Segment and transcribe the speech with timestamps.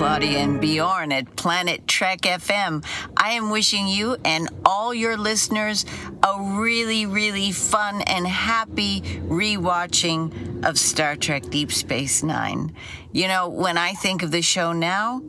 [0.00, 2.84] Claudia and Bjorn at Planet Trek FM.
[3.16, 5.84] I am wishing you and all your listeners
[6.22, 12.74] a really, really fun and happy rewatching of Star Trek Deep Space Nine.
[13.12, 15.22] You know, when I think of the show now,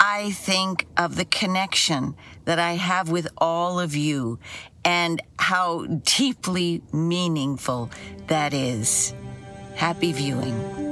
[0.00, 2.14] I think of the connection
[2.44, 4.38] that I have with all of you
[4.84, 7.90] and how deeply meaningful
[8.28, 9.12] that is.
[9.74, 10.87] Happy viewing.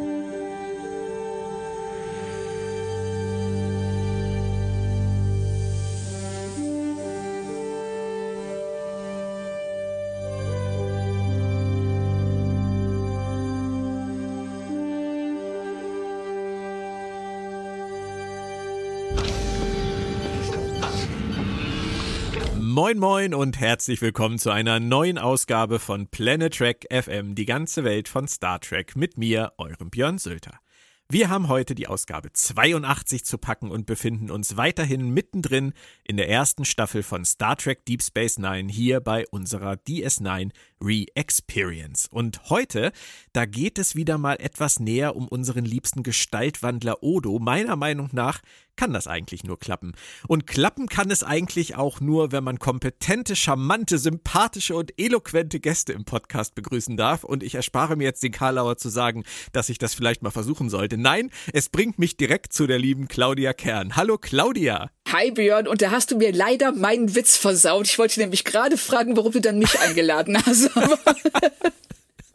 [22.86, 27.82] Moin moin und herzlich willkommen zu einer neuen Ausgabe von Planet Trek FM, die ganze
[27.82, 30.60] Welt von Star Trek mit mir, eurem Björn Sölter.
[31.08, 35.72] Wir haben heute die Ausgabe 82 zu packen und befinden uns weiterhin mittendrin
[36.04, 42.08] in der ersten Staffel von Star Trek Deep Space Nine hier bei unserer DS9 Re-Experience.
[42.10, 42.92] Und heute,
[43.32, 47.38] da geht es wieder mal etwas näher um unseren liebsten Gestaltwandler Odo.
[47.38, 48.40] Meiner Meinung nach
[48.76, 49.94] kann das eigentlich nur klappen.
[50.28, 55.92] Und klappen kann es eigentlich auch nur, wenn man kompetente, charmante, sympathische und eloquente Gäste
[55.92, 57.24] im Podcast begrüßen darf.
[57.24, 60.68] Und ich erspare mir jetzt den Karlauer zu sagen, dass ich das vielleicht mal versuchen
[60.68, 60.98] sollte.
[60.98, 63.96] Nein, es bringt mich direkt zu der lieben Claudia Kern.
[63.96, 64.90] Hallo Claudia.
[65.12, 67.86] Hi Björn, und da hast du mir leider meinen Witz versaut.
[67.86, 70.65] Ich wollte nämlich gerade fragen, warum du dann mich eingeladen hast.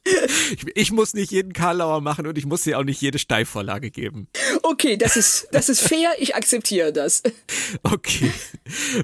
[0.03, 3.91] Ich, ich, muss nicht jeden Karlauer machen und ich muss dir auch nicht jede Steilvorlage
[3.91, 4.27] geben.
[4.63, 7.21] Okay, das ist, das ist fair, ich akzeptiere das.
[7.83, 8.31] Okay.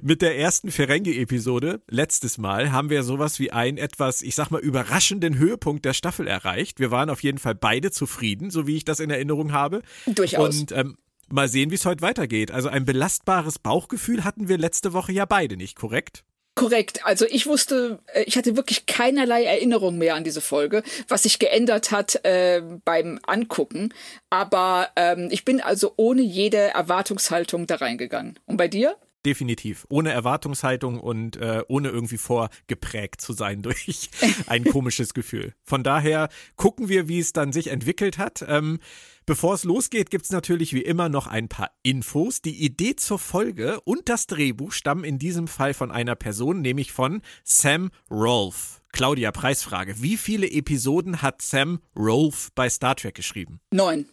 [0.02, 4.60] Mit der ersten Ferengi-Episode, letztes Mal, haben wir sowas wie einen etwas, ich sag mal,
[4.60, 6.80] überraschenden Höhepunkt der Staffel erreicht.
[6.80, 9.84] Wir waren auf jeden Fall beide zufrieden, so wie ich das in Erinnerung habe.
[10.06, 10.60] Durchaus.
[10.60, 10.98] Und ähm,
[11.30, 12.52] mal sehen, wie es heute weitergeht.
[12.52, 16.24] Also ein belastbares Bauchgefühl hatten wir letzte Woche ja beide nicht, korrekt?
[16.58, 17.06] Korrekt.
[17.06, 21.38] Also ich wusste, äh, ich hatte wirklich keinerlei Erinnerung mehr an diese Folge, was sich
[21.38, 23.94] geändert hat äh, beim Angucken.
[24.32, 28.40] Aber ähm, ich bin also ohne jede Erwartungshaltung da reingegangen.
[28.48, 28.96] Und bei dir?
[29.28, 29.86] Definitiv.
[29.90, 34.10] Ohne Erwartungshaltung und äh, ohne irgendwie vorgeprägt zu sein durch
[34.48, 35.54] ein komisches Gefühl.
[35.66, 38.46] Von daher gucken wir, wie es dann sich entwickelt hat.
[38.48, 38.80] Ähm,
[39.26, 42.42] Bevor es losgeht, gibt es natürlich wie immer noch ein paar Infos.
[42.42, 46.94] Die Idee zur Folge und das Drehbuch stammen in diesem Fall von einer Person, nämlich
[46.94, 48.80] von Sam Rolfe.
[48.94, 50.02] Claudia, Preisfrage.
[50.02, 53.60] Wie viele Episoden hat Sam Rolfe bei Star Trek geschrieben?
[53.74, 54.08] Neun.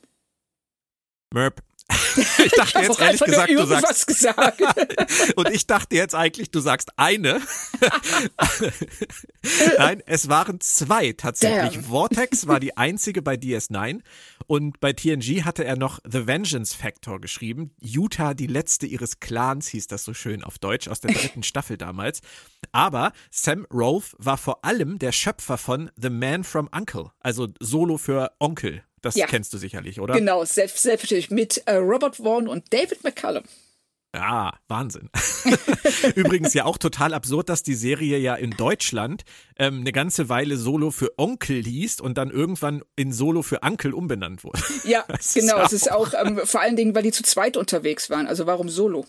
[1.33, 1.63] Merp.
[2.17, 4.07] Ich dachte jetzt ehrlich gesagt, du sagst.
[4.07, 4.63] Gesagt.
[5.37, 7.41] und ich dachte jetzt eigentlich, du sagst eine.
[9.79, 11.75] Nein, es waren zwei tatsächlich.
[11.75, 11.85] Damn.
[11.85, 14.01] Vortex war die einzige bei DS9
[14.47, 17.75] und bei TNG hatte er noch The Vengeance Factor geschrieben.
[17.81, 21.77] Utah, die letzte ihres Clans, hieß das so schön auf Deutsch, aus der dritten Staffel
[21.77, 22.21] damals.
[22.73, 27.99] Aber Sam Rolfe war vor allem der Schöpfer von The Man from Uncle, also Solo
[27.99, 28.83] für Onkel.
[29.05, 29.27] Das ja.
[29.27, 30.15] kennst du sicherlich, oder?
[30.15, 33.45] Genau, selbst, selbstverständlich mit äh, Robert Vaughn und David McCallum.
[34.15, 35.11] Ja, Wahnsinn.
[36.15, 39.25] Übrigens ja auch total absurd, dass die Serie ja in Deutschland
[39.59, 43.93] ähm, eine ganze Weile Solo für Onkel hieß und dann irgendwann in Solo für Ankel
[43.93, 44.63] umbenannt wurde.
[44.85, 45.59] Ja, das genau.
[45.63, 48.27] Es ist auch ähm, vor allen Dingen, weil die zu zweit unterwegs waren.
[48.27, 49.05] Also warum Solo?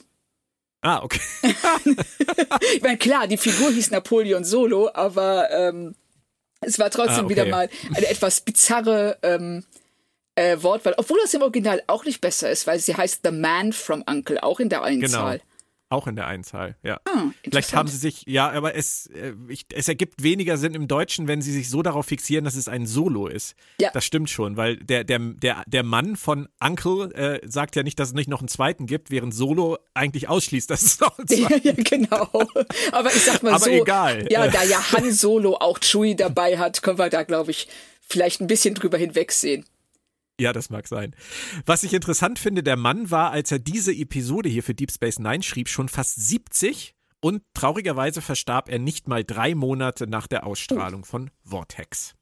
[0.81, 1.21] Ah, okay.
[2.73, 5.95] ich meine, klar, die Figur hieß Napoleon Solo, aber ähm,
[6.61, 7.29] es war trotzdem ah, okay.
[7.29, 9.63] wieder mal eine etwas bizarre ähm,
[10.35, 13.73] äh, Wortwahl, obwohl das im Original auch nicht besser ist, weil sie heißt The Man
[13.73, 15.37] from Uncle, auch in der Einzahl.
[15.37, 15.45] Genau.
[15.87, 16.99] Auch in der Einzahl, ja.
[17.05, 20.87] Ah, Vielleicht haben sie sich, ja, aber es, äh, ich, es ergibt weniger Sinn im
[20.87, 23.55] Deutschen, wenn sie sich so darauf fixieren, dass es ein Solo ist.
[23.79, 23.91] Ja.
[23.93, 27.99] Das stimmt schon, weil der, der, der, der Mann von Uncle äh, sagt ja nicht,
[27.99, 31.27] dass es nicht noch einen zweiten gibt, während Solo eigentlich ausschließt, dass es noch einen
[31.29, 32.29] zweiten ja, genau.
[32.91, 33.69] Aber ich sag mal aber so.
[33.69, 34.27] egal.
[34.31, 37.67] Ja, da ja Han Solo auch Chewie dabei hat, können wir da, glaube ich,
[38.01, 39.65] vielleicht ein bisschen drüber hinwegsehen.
[40.39, 41.15] Ja, das mag sein.
[41.65, 45.19] Was ich interessant finde, der Mann war, als er diese Episode hier für Deep Space
[45.19, 50.45] Nine schrieb, schon fast 70 und traurigerweise verstarb er nicht mal drei Monate nach der
[50.45, 52.15] Ausstrahlung von Vortex.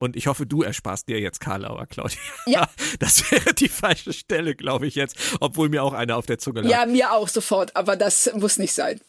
[0.00, 2.18] Und ich hoffe, du ersparst dir jetzt Karlauer, Claudia.
[2.46, 2.68] Ja.
[3.00, 6.62] Das wäre die falsche Stelle, glaube ich jetzt, obwohl mir auch einer auf der Zunge
[6.62, 6.70] lag.
[6.70, 9.00] Ja, mir auch sofort, aber das muss nicht sein.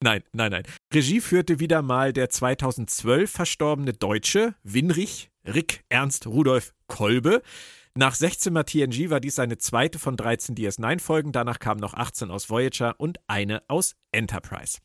[0.00, 0.64] Nein, nein, nein.
[0.92, 7.42] Regie führte wieder mal der 2012 verstorbene Deutsche Winrich Rick Ernst Rudolf Kolbe.
[7.96, 11.30] Nach 16 Mal TNG war dies seine zweite von 13 DS9-Folgen.
[11.30, 14.78] Danach kamen noch 18 aus Voyager und eine aus Enterprise.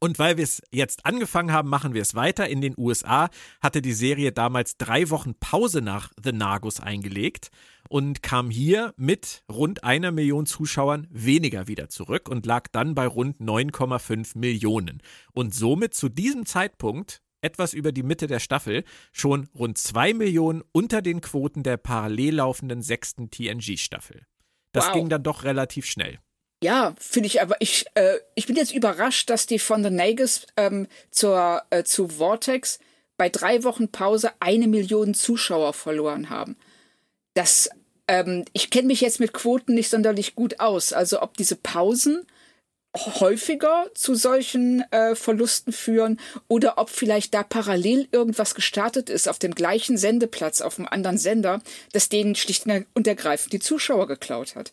[0.00, 2.48] Und weil wir es jetzt angefangen haben, machen wir es weiter.
[2.48, 3.30] In den USA
[3.60, 7.52] hatte die Serie damals drei Wochen Pause nach The Nagus eingelegt
[7.88, 13.06] und kam hier mit rund einer Million Zuschauern weniger wieder zurück und lag dann bei
[13.06, 15.00] rund 9,5 Millionen.
[15.32, 20.62] Und somit zu diesem Zeitpunkt etwas über die Mitte der Staffel schon rund zwei Millionen
[20.72, 24.22] unter den Quoten der parallel laufenden sechsten TNG-Staffel.
[24.72, 24.92] Das wow.
[24.94, 26.18] ging dann doch relativ schnell.
[26.62, 30.46] Ja, finde ich, aber ich, äh, ich bin jetzt überrascht, dass die von The Nagus
[30.56, 32.78] ähm, zur, äh, zu Vortex
[33.16, 36.56] bei drei Wochen Pause eine Million Zuschauer verloren haben.
[37.34, 37.68] Das,
[38.06, 40.92] ähm, ich kenne mich jetzt mit Quoten nicht sonderlich gut aus.
[40.92, 42.26] Also ob diese Pausen
[42.94, 49.38] häufiger zu solchen äh, Verlusten führen oder ob vielleicht da parallel irgendwas gestartet ist auf
[49.38, 51.62] dem gleichen Sendeplatz, auf einem anderen Sender,
[51.92, 54.72] das denen schlicht und ergreifend die Zuschauer geklaut hat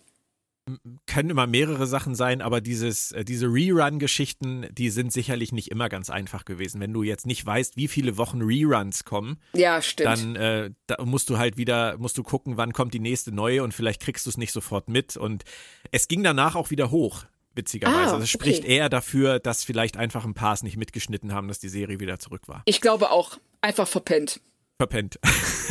[1.07, 5.89] können immer mehrere Sachen sein, aber dieses, äh, diese Rerun-Geschichten, die sind sicherlich nicht immer
[5.89, 6.81] ganz einfach gewesen.
[6.81, 11.29] Wenn du jetzt nicht weißt, wie viele Wochen Reruns kommen, ja, dann äh, da musst
[11.29, 14.29] du halt wieder, musst du gucken, wann kommt die nächste neue und vielleicht kriegst du
[14.29, 15.17] es nicht sofort mit.
[15.17, 15.43] Und
[15.91, 17.25] es ging danach auch wieder hoch,
[17.59, 17.97] witzigerweise.
[17.97, 18.51] Ah, also es okay.
[18.51, 21.99] spricht eher dafür, dass vielleicht einfach ein paar es nicht mitgeschnitten haben, dass die Serie
[21.99, 22.63] wieder zurück war.
[22.65, 23.37] Ich glaube auch.
[23.61, 24.39] Einfach verpennt.
[24.77, 25.19] Verpennt.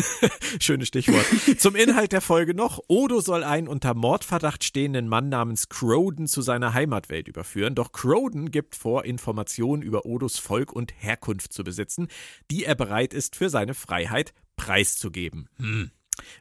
[0.61, 1.25] Schönes Stichwort.
[1.59, 2.81] Zum Inhalt der Folge noch.
[2.89, 7.75] Odo soll einen unter Mordverdacht stehenden Mann namens Croden zu seiner Heimatwelt überführen.
[7.75, 12.09] Doch Croden gibt vor, Informationen über Odos Volk und Herkunft zu besitzen,
[12.51, 15.49] die er bereit ist, für seine Freiheit preiszugeben.
[15.57, 15.91] Hm.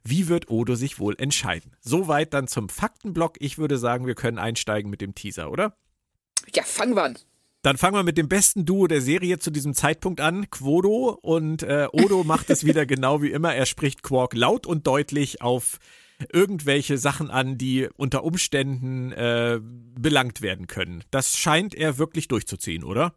[0.04, 1.76] Wie wird Odo sich wohl entscheiden?
[1.82, 3.36] Soweit dann zum Faktenblock.
[3.40, 5.78] Ich würde sagen, wir können einsteigen mit dem Teaser, oder?
[6.54, 7.18] Ja, fangen wir an.
[7.64, 11.18] Dann fangen wir mit dem besten Duo der Serie zu diesem Zeitpunkt an, Quodo.
[11.22, 13.54] Und äh, Odo macht es wieder genau wie immer.
[13.54, 15.80] Er spricht Quark laut und deutlich auf
[16.32, 21.04] irgendwelche Sachen an, die unter Umständen äh, belangt werden können.
[21.12, 23.14] Das scheint er wirklich durchzuziehen, oder?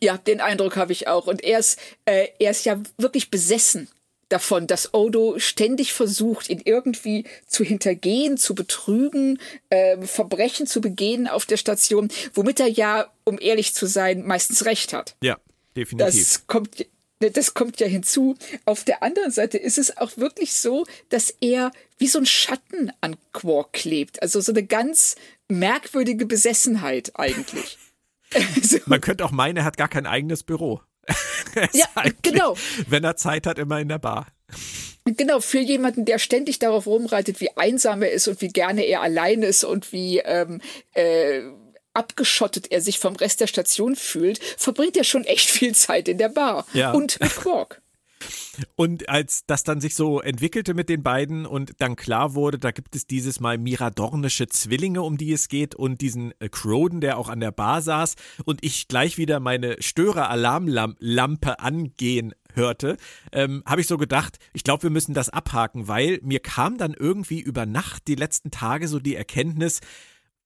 [0.00, 1.26] Ja, den Eindruck habe ich auch.
[1.26, 3.88] Und er ist, äh, er ist ja wirklich besessen
[4.28, 9.38] davon, dass Odo ständig versucht, ihn irgendwie zu hintergehen, zu betrügen,
[9.70, 14.64] äh, Verbrechen zu begehen auf der Station, womit er ja, um ehrlich zu sein, meistens
[14.64, 15.16] recht hat.
[15.22, 15.38] Ja,
[15.76, 16.14] definitiv.
[16.14, 16.86] Das kommt,
[17.18, 18.36] das kommt ja hinzu.
[18.64, 22.92] Auf der anderen Seite ist es auch wirklich so, dass er wie so ein Schatten
[23.00, 24.22] an Quark klebt.
[24.22, 25.16] Also so eine ganz
[25.48, 27.78] merkwürdige Besessenheit eigentlich.
[28.86, 30.80] Man könnte auch meinen, er hat gar kein eigenes Büro.
[31.72, 31.86] ja,
[32.22, 32.56] genau.
[32.88, 34.26] Wenn er Zeit hat, immer in der Bar.
[35.04, 39.02] Genau, für jemanden, der ständig darauf rumreitet, wie einsam er ist und wie gerne er
[39.02, 40.62] allein ist und wie ähm,
[40.94, 41.42] äh,
[41.92, 46.18] abgeschottet er sich vom Rest der Station fühlt, verbringt er schon echt viel Zeit in
[46.18, 46.66] der Bar.
[46.72, 46.92] Ja.
[46.92, 47.82] Und mit Quark.
[48.76, 52.70] Und als das dann sich so entwickelte mit den beiden und dann klar wurde, da
[52.70, 57.18] gibt es dieses Mal miradornische Zwillinge, um die es geht, und diesen äh, Croden, der
[57.18, 58.14] auch an der Bar saß,
[58.44, 62.96] und ich gleich wieder meine Störer-Alarmlampe angehen hörte,
[63.32, 66.94] ähm, habe ich so gedacht, ich glaube, wir müssen das abhaken, weil mir kam dann
[66.94, 69.80] irgendwie über Nacht die letzten Tage so die Erkenntnis,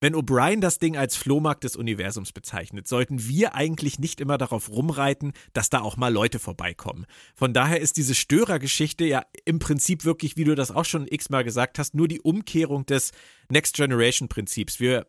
[0.00, 4.70] wenn O'Brien das Ding als Flohmarkt des Universums bezeichnet, sollten wir eigentlich nicht immer darauf
[4.70, 7.06] rumreiten, dass da auch mal Leute vorbeikommen.
[7.34, 11.44] Von daher ist diese Störergeschichte ja im Prinzip wirklich, wie du das auch schon x-mal
[11.44, 13.10] gesagt hast, nur die Umkehrung des
[13.48, 14.78] Next Generation Prinzips.
[14.78, 15.06] Wir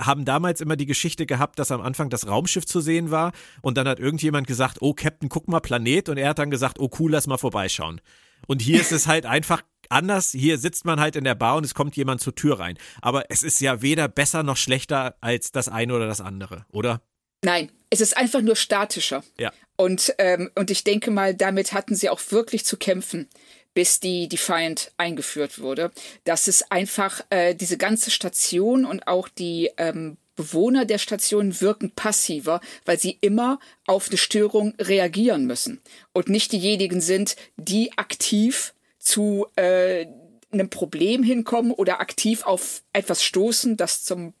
[0.00, 3.76] haben damals immer die Geschichte gehabt, dass am Anfang das Raumschiff zu sehen war und
[3.76, 6.90] dann hat irgendjemand gesagt, oh Captain, guck mal Planet und er hat dann gesagt, oh
[6.98, 8.00] cool, lass mal vorbeischauen.
[8.48, 10.30] Und hier ist es halt einfach anders.
[10.32, 12.76] Hier sitzt man halt in der Bar und es kommt jemand zur Tür rein.
[13.00, 17.02] Aber es ist ja weder besser noch schlechter als das eine oder das andere, oder?
[17.44, 19.24] Nein, es ist einfach nur statischer.
[19.38, 19.52] Ja.
[19.76, 23.28] Und, ähm, und ich denke mal, damit hatten sie auch wirklich zu kämpfen,
[23.74, 25.90] bis die Defiant eingeführt wurde.
[26.24, 31.90] Dass es einfach äh, diese ganze Station und auch die ähm, Bewohner der Station wirken
[31.90, 35.80] passiver, weil sie immer auf eine Störung reagieren müssen
[36.12, 38.72] und nicht diejenigen sind, die aktiv
[39.02, 40.06] zu äh,
[40.52, 44.32] einem Problem hinkommen oder aktiv auf etwas stoßen, das zum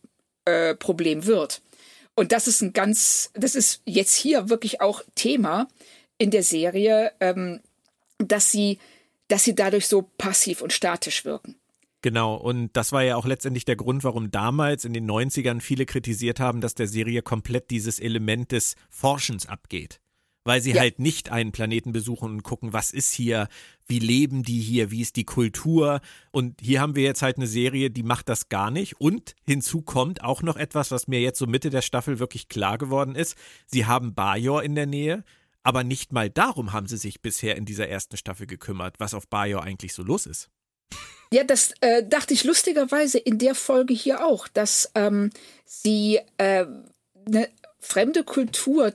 [0.44, 1.62] äh, Problem wird.
[2.14, 5.68] Und das ist ein ganz, das ist jetzt hier wirklich auch Thema
[6.18, 7.60] in der Serie, ähm,
[8.18, 8.78] dass sie,
[9.28, 11.56] dass sie dadurch so passiv und statisch wirken.
[12.02, 15.86] Genau, und das war ja auch letztendlich der Grund, warum damals in den 90ern viele
[15.86, 20.00] kritisiert haben, dass der Serie komplett dieses Element des Forschens abgeht
[20.44, 20.80] weil sie ja.
[20.80, 23.48] halt nicht einen Planeten besuchen und gucken, was ist hier,
[23.86, 26.00] wie leben die hier, wie ist die Kultur.
[26.30, 29.00] Und hier haben wir jetzt halt eine Serie, die macht das gar nicht.
[29.00, 32.78] Und hinzu kommt auch noch etwas, was mir jetzt so Mitte der Staffel wirklich klar
[32.78, 33.36] geworden ist.
[33.66, 35.24] Sie haben Bajor in der Nähe,
[35.62, 39.28] aber nicht mal darum haben sie sich bisher in dieser ersten Staffel gekümmert, was auf
[39.28, 40.50] Bajor eigentlich so los ist.
[41.32, 45.30] Ja, das äh, dachte ich lustigerweise in der Folge hier auch, dass ähm,
[45.64, 46.66] sie äh,
[47.26, 47.48] eine
[47.80, 48.92] fremde Kultur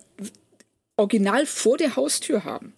[0.98, 2.74] original vor der Haustür haben.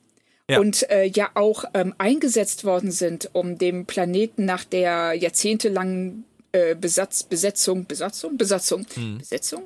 [0.50, 0.60] Ja.
[0.60, 6.76] Und äh, ja auch ähm, eingesetzt worden sind, um dem Planeten nach der jahrzehntelangen äh,
[6.76, 9.20] Besatz, Besetzung, Besatzung, Besatzung, hm.
[9.20, 9.64] Besetzung,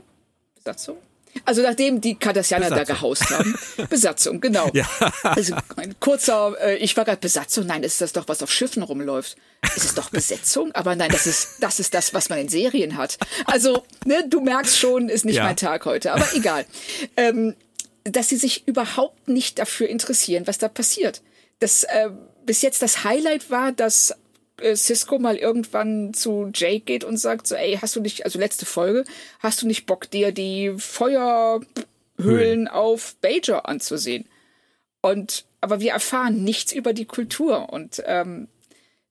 [0.56, 0.98] Besatzung,
[1.46, 3.58] also nachdem die Cardassianer da gehaust haben.
[3.90, 4.70] Besatzung, genau.
[4.74, 4.88] Ja.
[5.24, 8.84] Also ein kurzer, äh, ich war gerade Besatzung, nein, ist das doch, was auf Schiffen
[8.84, 9.36] rumläuft.
[9.76, 10.72] Ist es doch Besetzung?
[10.74, 13.18] Aber nein, das ist, das ist das, was man in Serien hat.
[13.46, 15.44] Also, ne, du merkst schon, ist nicht ja.
[15.44, 16.66] mein Tag heute, aber egal.
[17.18, 17.56] Ähm,
[18.04, 21.22] dass sie sich überhaupt nicht dafür interessieren, was da passiert.
[21.60, 22.10] Das äh,
[22.46, 24.16] bis jetzt das Highlight war, dass
[24.60, 28.40] äh, Cisco mal irgendwann zu Jake geht und sagt so, ey, hast du nicht, also
[28.40, 29.06] letzte Folge,
[29.40, 31.66] hast du nicht Bock, dir die Feuerhöhlen
[32.20, 32.68] Höhlen.
[32.68, 34.28] auf Bajor anzusehen?
[35.02, 38.50] Und aber wir erfahren nichts über die Kultur und ähm,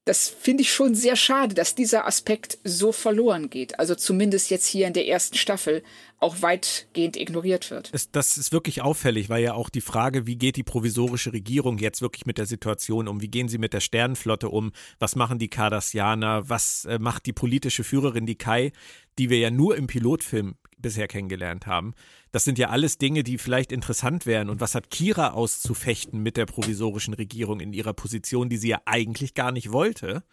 [0.05, 3.79] das finde ich schon sehr schade, dass dieser Aspekt so verloren geht.
[3.79, 5.81] Also zumindest jetzt hier in der ersten Staffel
[6.19, 7.89] auch weitgehend ignoriert wird.
[7.93, 11.77] Es, das ist wirklich auffällig, weil ja auch die Frage, wie geht die provisorische Regierung
[11.77, 13.21] jetzt wirklich mit der Situation um?
[13.21, 14.73] Wie gehen sie mit der Sternenflotte um?
[14.99, 16.49] Was machen die Cardassianer?
[16.49, 18.73] Was äh, macht die politische Führerin, die Kai,
[19.17, 21.93] die wir ja nur im Pilotfilm bisher kennengelernt haben?
[22.33, 24.49] Das sind ja alles Dinge, die vielleicht interessant wären.
[24.49, 28.81] Und was hat Kira auszufechten mit der provisorischen Regierung in ihrer Position, die sie ja
[28.85, 30.23] eigentlich gar nicht wollte?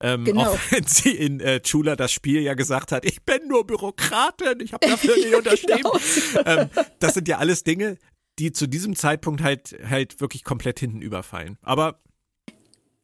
[0.00, 0.42] Ähm, genau.
[0.42, 4.60] Auch wenn sie in äh, Chula das Spiel ja gesagt hat, ich bin nur Bürokratin,
[4.60, 5.90] ich habe dafür nicht unterschrieben.
[6.34, 6.44] genau.
[6.44, 7.96] ähm, das sind ja alles Dinge,
[8.38, 11.56] die zu diesem Zeitpunkt halt halt wirklich komplett hinten überfallen.
[11.62, 12.02] Aber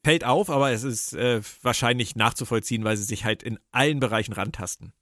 [0.05, 4.35] fällt auf, aber es ist äh, wahrscheinlich nachzuvollziehen, weil sie sich halt in allen Bereichen
[4.35, 4.93] rantasten.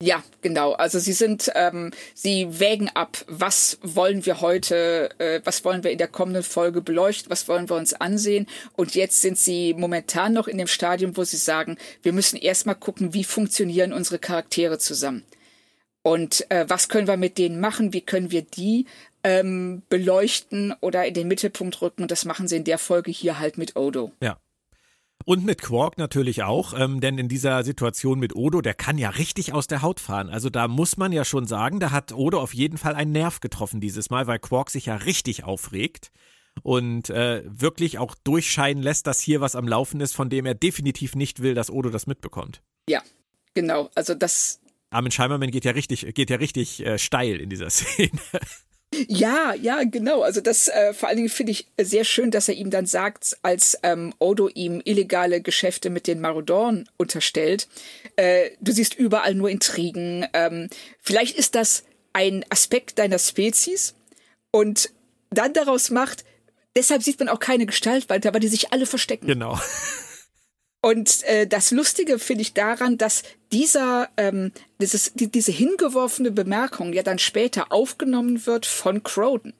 [0.00, 0.74] Ja, genau.
[0.74, 5.90] Also sie sind, ähm, sie wägen ab, was wollen wir heute, äh, was wollen wir
[5.90, 8.46] in der kommenden Folge beleuchten, was wollen wir uns ansehen.
[8.76, 12.76] Und jetzt sind sie momentan noch in dem Stadium, wo sie sagen, wir müssen erstmal
[12.76, 15.24] gucken, wie funktionieren unsere Charaktere zusammen.
[16.02, 18.86] Und äh, was können wir mit denen machen, wie können wir die
[19.24, 22.02] ähm, beleuchten oder in den Mittelpunkt rücken.
[22.02, 24.12] Und das machen sie in der Folge hier halt mit Odo.
[24.22, 24.38] Ja.
[25.24, 29.10] Und mit Quark natürlich auch, ähm, denn in dieser Situation mit Odo, der kann ja
[29.10, 30.30] richtig aus der Haut fahren.
[30.30, 33.40] Also da muss man ja schon sagen, da hat Odo auf jeden Fall einen Nerv
[33.40, 36.10] getroffen dieses Mal, weil Quark sich ja richtig aufregt
[36.62, 40.54] und äh, wirklich auch durchscheinen lässt, dass hier was am Laufen ist, von dem er
[40.54, 42.62] definitiv nicht will, dass Odo das mitbekommt.
[42.88, 43.02] Ja,
[43.54, 43.90] genau.
[43.94, 44.60] Also das.
[44.90, 48.20] Armin Scheimerman geht ja richtig, geht ja richtig äh, steil in dieser Szene.
[49.06, 50.22] Ja, ja, genau.
[50.22, 53.36] Also das äh, vor allen Dingen finde ich sehr schön, dass er ihm dann sagt,
[53.42, 57.68] als ähm, Odo ihm illegale Geschäfte mit den Marodorn unterstellt,
[58.16, 60.26] äh, du siehst überall nur Intrigen.
[60.32, 60.68] Ähm,
[61.00, 63.94] vielleicht ist das ein Aspekt deiner Spezies
[64.50, 64.90] und
[65.30, 66.24] dann daraus macht,
[66.74, 69.26] deshalb sieht man auch keine Gestalt weiter, weil die sich alle verstecken.
[69.26, 69.60] Genau.
[70.80, 76.92] Und äh, das Lustige finde ich daran, dass dieser, ähm, dieses, die, diese hingeworfene Bemerkung
[76.92, 79.54] ja dann später aufgenommen wird von Croden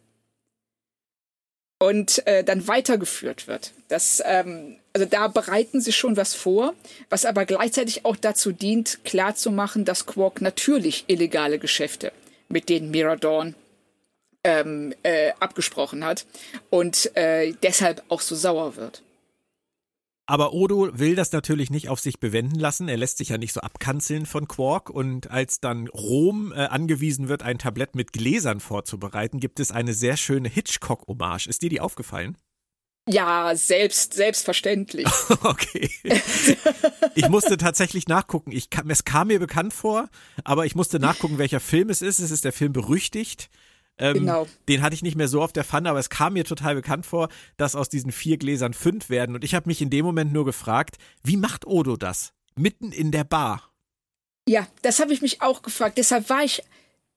[1.80, 3.72] und äh, dann weitergeführt wird.
[3.88, 6.74] Das, ähm, also da bereiten sie schon was vor,
[7.08, 12.12] was aber gleichzeitig auch dazu dient, klarzumachen, dass Quark natürlich illegale Geschäfte
[12.48, 13.54] mit den Miradorn
[14.44, 16.26] ähm, äh, abgesprochen hat
[16.70, 19.02] und äh, deshalb auch so sauer wird.
[20.28, 22.88] Aber Odo will das natürlich nicht auf sich bewenden lassen.
[22.88, 24.90] Er lässt sich ja nicht so abkanzeln von Quark.
[24.90, 29.94] Und als dann Rom äh, angewiesen wird, ein Tablett mit Gläsern vorzubereiten, gibt es eine
[29.94, 31.46] sehr schöne Hitchcock-Hommage.
[31.46, 32.36] Ist dir die aufgefallen?
[33.08, 35.06] Ja, selbst, selbstverständlich.
[35.44, 35.90] okay.
[37.14, 38.52] Ich musste tatsächlich nachgucken.
[38.52, 40.10] Ich, es kam mir bekannt vor,
[40.44, 42.18] aber ich musste nachgucken, welcher Film es ist.
[42.18, 43.48] Es ist der Film Berüchtigt.
[43.98, 44.46] Ähm, genau.
[44.68, 47.06] Den hatte ich nicht mehr so auf der Pfanne, aber es kam mir total bekannt
[47.06, 49.34] vor, dass aus diesen vier Gläsern fünf werden.
[49.34, 52.32] Und ich habe mich in dem Moment nur gefragt, wie macht Odo das?
[52.56, 53.70] Mitten in der Bar.
[54.48, 55.98] Ja, das habe ich mich auch gefragt.
[55.98, 56.62] Deshalb war ich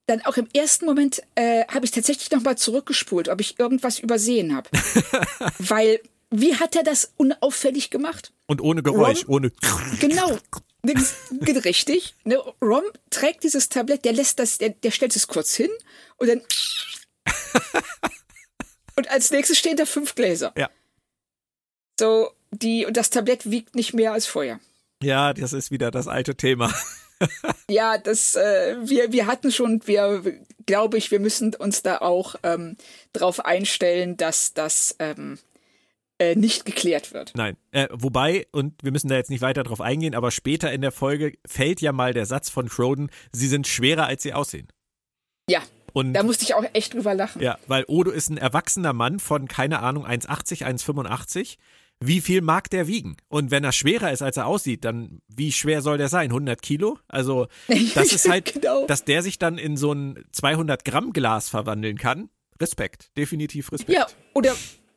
[0.07, 4.55] dann auch im ersten Moment, äh, habe ich tatsächlich nochmal zurückgespult, ob ich irgendwas übersehen
[4.55, 4.69] habe.
[5.59, 8.33] Weil, wie hat er das unauffällig gemacht?
[8.47, 9.51] Und ohne Geräusch, Rom, ohne.
[9.99, 10.37] Genau.
[11.63, 12.15] Richtig.
[12.23, 15.69] Ne, Rom trägt dieses Tablett, der lässt das, der, der stellt es kurz hin
[16.21, 16.41] und dann.
[18.95, 20.53] und als nächstes stehen da fünf Gläser.
[20.57, 20.69] Ja.
[21.99, 24.59] So, die, und das Tablett wiegt nicht mehr als vorher.
[25.03, 26.73] Ja, das ist wieder das alte Thema.
[27.69, 30.23] ja, das, äh, wir, wir hatten schon, wir,
[30.65, 32.77] glaube ich, wir müssen uns da auch ähm,
[33.13, 35.39] drauf einstellen, dass das ähm,
[36.19, 37.33] äh, nicht geklärt wird.
[37.35, 40.81] Nein, äh, wobei, und wir müssen da jetzt nicht weiter drauf eingehen, aber später in
[40.81, 44.67] der Folge fällt ja mal der Satz von Croden, sie sind schwerer, als sie aussehen.
[45.49, 45.61] Ja.
[45.93, 47.41] Und, da musste ich auch echt drüber lachen.
[47.41, 51.57] Ja, weil Odo ist ein erwachsener Mann von, keine Ahnung, 1,80, 1,85
[52.03, 53.15] wie viel mag der wiegen?
[53.29, 56.31] Und wenn er schwerer ist, als er aussieht, dann wie schwer soll der sein?
[56.31, 56.97] 100 Kilo?
[57.07, 57.47] Also
[57.95, 58.87] das ist halt, genau.
[58.87, 62.29] dass der sich dann in so ein 200 Gramm Glas verwandeln kann.
[62.59, 63.97] Respekt, definitiv Respekt.
[63.97, 64.55] Ja, oder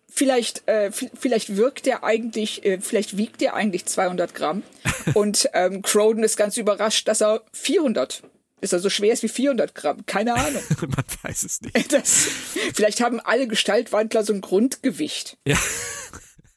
[0.09, 4.63] vielleicht, äh, vielleicht wirkt der eigentlich, äh, vielleicht wiegt der eigentlich 200 Gramm
[5.15, 8.23] und ähm, Croden ist ganz überrascht, dass er 400
[8.61, 10.07] ist er so schwer ist wie 400 Gramm.
[10.07, 10.63] Keine Ahnung.
[10.81, 11.75] Man weiß es nicht.
[11.93, 12.29] Das,
[12.75, 15.39] vielleicht haben alle Gestaltwandler so ein Grundgewicht.
[15.47, 15.59] Ja.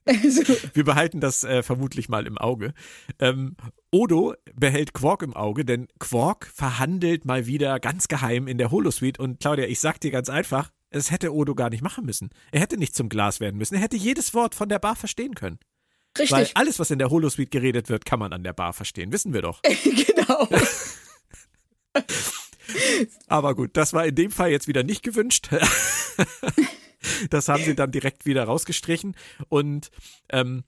[0.09, 0.41] Also.
[0.73, 2.73] Wir behalten das äh, vermutlich mal im Auge.
[3.19, 3.57] Ähm,
[3.91, 9.21] Odo behält Quark im Auge, denn Quark verhandelt mal wieder ganz geheim in der Holosuite.
[9.21, 12.29] Und Claudia, ich sag dir ganz einfach, es hätte Odo gar nicht machen müssen.
[12.53, 13.75] Er hätte nicht zum Glas werden müssen.
[13.75, 15.59] Er hätte jedes Wort von der Bar verstehen können.
[16.17, 16.31] Richtig.
[16.31, 19.11] Weil alles, was in der Holosuite geredet wird, kann man an der Bar verstehen.
[19.11, 19.61] Wissen wir doch.
[19.61, 20.47] genau.
[23.27, 25.49] Aber gut, das war in dem Fall jetzt wieder nicht gewünscht.
[27.29, 29.15] Das haben sie dann direkt wieder rausgestrichen.
[29.49, 29.91] Und
[30.29, 30.63] ähm,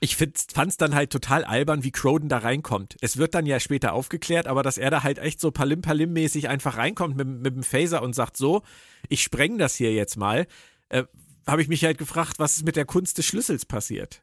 [0.00, 2.96] ich fand es dann halt total albern, wie Croden da reinkommt.
[3.00, 6.76] Es wird dann ja später aufgeklärt, aber dass er da halt echt so Palim-Palim-mäßig einfach
[6.76, 8.62] reinkommt mit, mit dem Phaser und sagt so,
[9.08, 10.46] ich spreng das hier jetzt mal,
[10.88, 11.04] äh,
[11.46, 14.21] habe ich mich halt gefragt, was ist mit der Kunst des Schlüssels passiert?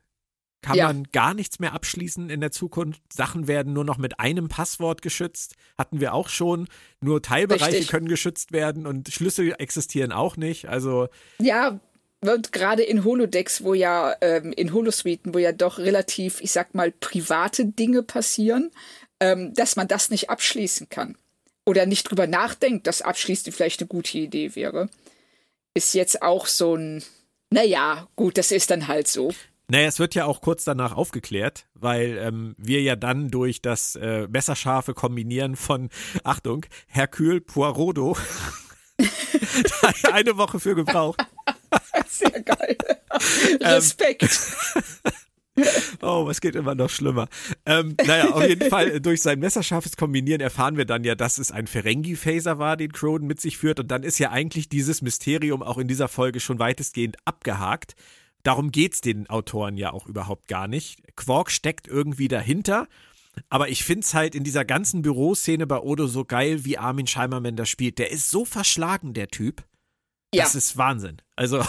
[0.62, 0.88] Kann ja.
[0.88, 3.01] man gar nichts mehr abschließen in der Zukunft.
[3.13, 5.56] Sachen werden nur noch mit einem Passwort geschützt.
[5.78, 6.68] Hatten wir auch schon.
[7.00, 7.88] Nur Teilbereiche Richtig.
[7.88, 10.68] können geschützt werden und Schlüssel existieren auch nicht.
[10.68, 11.08] Also.
[11.39, 11.80] Ja,
[12.22, 16.75] und gerade in Holodecks, wo ja, ähm, in Holosuiten, wo ja doch relativ, ich sag
[16.75, 18.72] mal, private Dinge passieren,
[19.22, 21.18] ähm, dass man das nicht abschließen kann.
[21.66, 24.89] Oder nicht drüber nachdenkt, dass Abschließen vielleicht eine gute Idee wäre.
[25.74, 27.04] Ist jetzt auch so ein,
[27.51, 29.32] naja, gut, das ist dann halt so.
[29.70, 33.96] Naja, es wird ja auch kurz danach aufgeklärt, weil ähm, wir ja dann durch das
[33.96, 35.90] äh, messerscharfe Kombinieren von,
[36.24, 38.18] Achtung, Hercule Poirodo
[40.12, 41.24] eine Woche für gebraucht.
[42.08, 42.78] Sehr geil.
[43.62, 44.28] Ähm, Respekt.
[46.02, 47.28] Oh, was geht immer noch schlimmer.
[47.66, 51.52] Ähm, naja, auf jeden Fall durch sein messerscharfes Kombinieren erfahren wir dann ja, dass es
[51.52, 53.80] ein Ferengi-Phaser war, den Croden mit sich führt.
[53.80, 57.96] Und dann ist ja eigentlich dieses Mysterium auch in dieser Folge schon weitestgehend abgehakt.
[58.50, 61.16] Darum geht es den Autoren ja auch überhaupt gar nicht.
[61.16, 62.88] Quark steckt irgendwie dahinter.
[63.48, 67.05] Aber ich finde es halt in dieser ganzen Büroszene bei Odo so geil, wie Armin
[67.05, 68.00] Scheimerman da spielt.
[68.00, 69.64] Der ist so verschlagen, der Typ.
[70.33, 70.46] Ja.
[70.46, 71.22] Das ist Wahnsinn.
[71.35, 71.64] Also.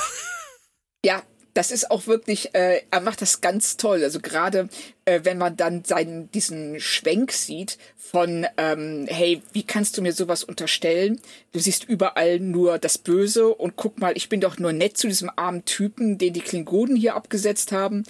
[1.05, 1.23] Ja,
[1.55, 4.03] das ist auch wirklich, äh, er macht das ganz toll.
[4.05, 4.69] Also gerade
[5.05, 10.13] äh, wenn man dann seinen, diesen Schwenk sieht von, ähm, hey, wie kannst du mir
[10.13, 11.21] sowas unterstellen?
[11.53, 15.09] Du siehst überall nur das Böse und guck mal, ich bin doch nur nett zu
[15.09, 18.05] diesem armen Typen, den die Klingonen hier abgesetzt haben.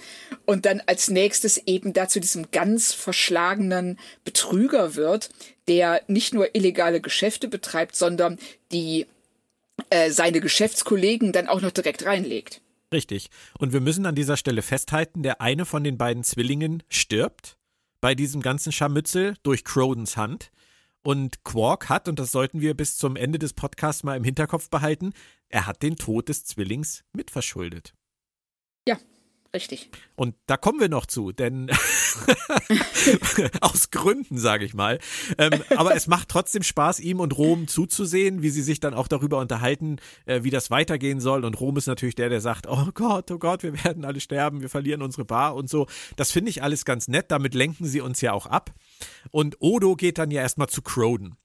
[0.45, 5.29] Und dann als nächstes eben dazu diesem ganz verschlagenen Betrüger wird,
[5.67, 8.37] der nicht nur illegale Geschäfte betreibt, sondern
[8.71, 9.07] die
[9.89, 12.61] äh, seine Geschäftskollegen dann auch noch direkt reinlegt.
[12.93, 13.29] Richtig.
[13.57, 17.57] Und wir müssen an dieser Stelle festhalten, der eine von den beiden Zwillingen stirbt
[18.01, 20.51] bei diesem ganzen Scharmützel durch Crodens Hand.
[21.03, 24.69] Und Quark hat, und das sollten wir bis zum Ende des Podcasts mal im Hinterkopf
[24.69, 25.13] behalten,
[25.47, 27.95] er hat den Tod des Zwillings mitverschuldet.
[29.53, 29.89] Richtig.
[30.15, 31.69] Und da kommen wir noch zu, denn
[33.61, 34.99] aus Gründen, sage ich mal.
[35.37, 39.09] Ähm, aber es macht trotzdem Spaß, ihm und Rom zuzusehen, wie sie sich dann auch
[39.09, 41.43] darüber unterhalten, äh, wie das weitergehen soll.
[41.43, 44.61] Und Rom ist natürlich der, der sagt, oh Gott, oh Gott, wir werden alle sterben,
[44.61, 45.87] wir verlieren unsere Bar und so.
[46.15, 48.71] Das finde ich alles ganz nett, damit lenken sie uns ja auch ab.
[49.31, 51.35] Und Odo geht dann ja erstmal zu Croden.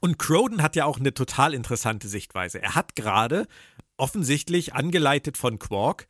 [0.00, 2.62] Und Croden hat ja auch eine total interessante Sichtweise.
[2.62, 3.48] Er hat gerade
[3.96, 6.06] offensichtlich angeleitet von Quark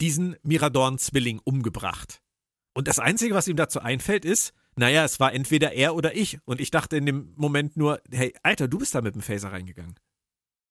[0.00, 2.20] diesen Miradorn-Zwilling umgebracht.
[2.74, 6.38] Und das Einzige, was ihm dazu einfällt, ist, naja, es war entweder er oder ich.
[6.44, 9.52] Und ich dachte in dem Moment nur, hey, Alter, du bist da mit dem Phaser
[9.52, 9.94] reingegangen.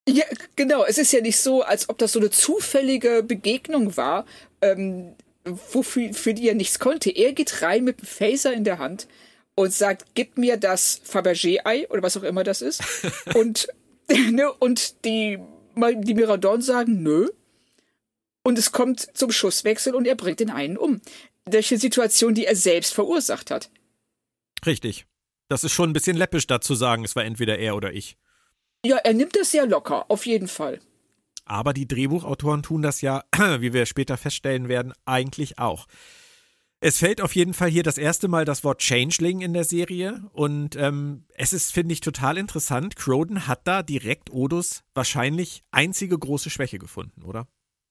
[0.07, 0.85] Ja, genau.
[0.85, 4.25] Es ist ja nicht so, als ob das so eine zufällige Begegnung war,
[4.61, 7.09] ähm, wofür für die er nichts konnte.
[7.09, 9.07] Er geht rein mit dem Phaser in der Hand
[9.55, 12.83] und sagt, gib mir das Fabergé-Ei oder was auch immer das ist.
[13.33, 13.67] und,
[14.31, 15.39] ne, und die,
[15.75, 17.29] die Miradorn sagen, nö,
[18.45, 21.01] und es kommt zum Schusswechsel und er bringt den einen um.
[21.45, 23.71] Eine Situation, die er selbst verursacht hat.
[24.65, 25.07] Richtig.
[25.49, 28.17] Das ist schon ein bisschen läppisch dazu sagen, es war entweder er oder ich.
[28.85, 30.79] Ja, er nimmt das sehr locker, auf jeden Fall.
[31.45, 33.23] Aber die Drehbuchautoren tun das ja,
[33.59, 35.87] wie wir später feststellen werden, eigentlich auch.
[36.81, 40.23] Es fällt auf jeden Fall hier das erste Mal das Wort Changeling in der Serie
[40.33, 42.95] und ähm, es ist, finde ich, total interessant.
[42.95, 47.47] Croden hat da direkt Odos wahrscheinlich einzige große Schwäche gefunden, oder?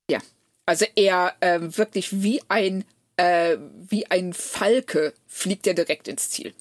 [0.09, 0.21] Ja,
[0.67, 2.85] also er äh, wirklich wie ein,
[3.17, 3.57] äh,
[3.89, 6.55] wie ein Falke fliegt er direkt ins Ziel.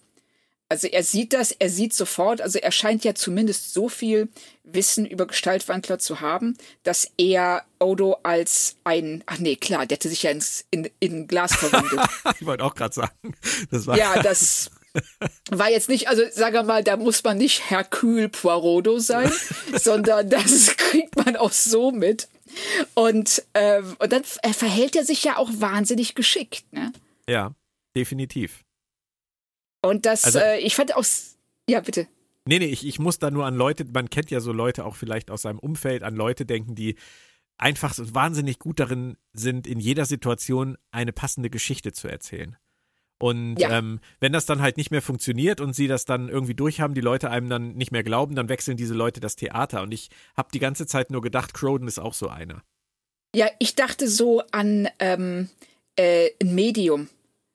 [0.70, 4.30] Also er sieht das, er sieht sofort, also er scheint ja zumindest so viel
[4.64, 10.10] Wissen über Gestaltwandler zu haben, dass er Odo als ein, ach nee, klar, der hätte
[10.10, 12.02] sich ja ins, in, in Glas verwandelt.
[12.40, 13.36] ich wollte auch gerade sagen.
[13.70, 14.72] Das war ja, das
[15.52, 19.32] war jetzt nicht, also sag mal, da muss man nicht Hercule Poirodo sein,
[19.80, 22.28] sondern das kriegt man auch so mit.
[22.94, 26.92] Und, ähm, und dann verhält er sich ja auch wahnsinnig geschickt, ne?
[27.28, 27.54] Ja,
[27.96, 28.64] definitiv.
[29.82, 31.06] Und das, also, äh, ich fand auch,
[31.70, 32.08] ja, bitte.
[32.46, 34.96] Nee, nee, ich, ich muss da nur an Leute, man kennt ja so Leute auch
[34.96, 36.96] vielleicht aus seinem Umfeld, an Leute denken, die
[37.58, 42.58] einfach so wahnsinnig gut darin sind, in jeder Situation eine passende Geschichte zu erzählen.
[43.24, 43.78] Und ja.
[43.78, 47.00] ähm, wenn das dann halt nicht mehr funktioniert und sie das dann irgendwie durchhaben, die
[47.00, 49.82] Leute einem dann nicht mehr glauben, dann wechseln diese Leute das Theater.
[49.82, 52.64] Und ich habe die ganze Zeit nur gedacht, Croden ist auch so einer.
[53.34, 55.48] Ja, ich dachte so an ähm,
[55.96, 57.08] äh, ein Medium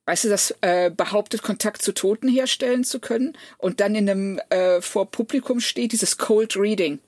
[0.07, 4.39] weißt du, das äh, behauptet, Kontakt zu Toten herstellen zu können und dann in einem
[4.49, 6.99] äh, vor Publikum steht, dieses Cold Reading.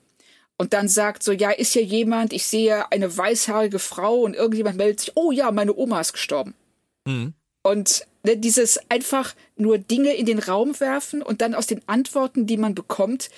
[0.59, 4.77] Und dann sagt so, ja, ist ja jemand, ich sehe eine weißhaarige Frau und irgendjemand
[4.77, 6.53] meldet sich, oh ja, meine Oma ist gestorben.
[7.07, 7.33] Mhm.
[7.63, 12.57] Und dieses einfach nur Dinge in den Raum werfen und dann aus den Antworten, die
[12.57, 13.29] man bekommt,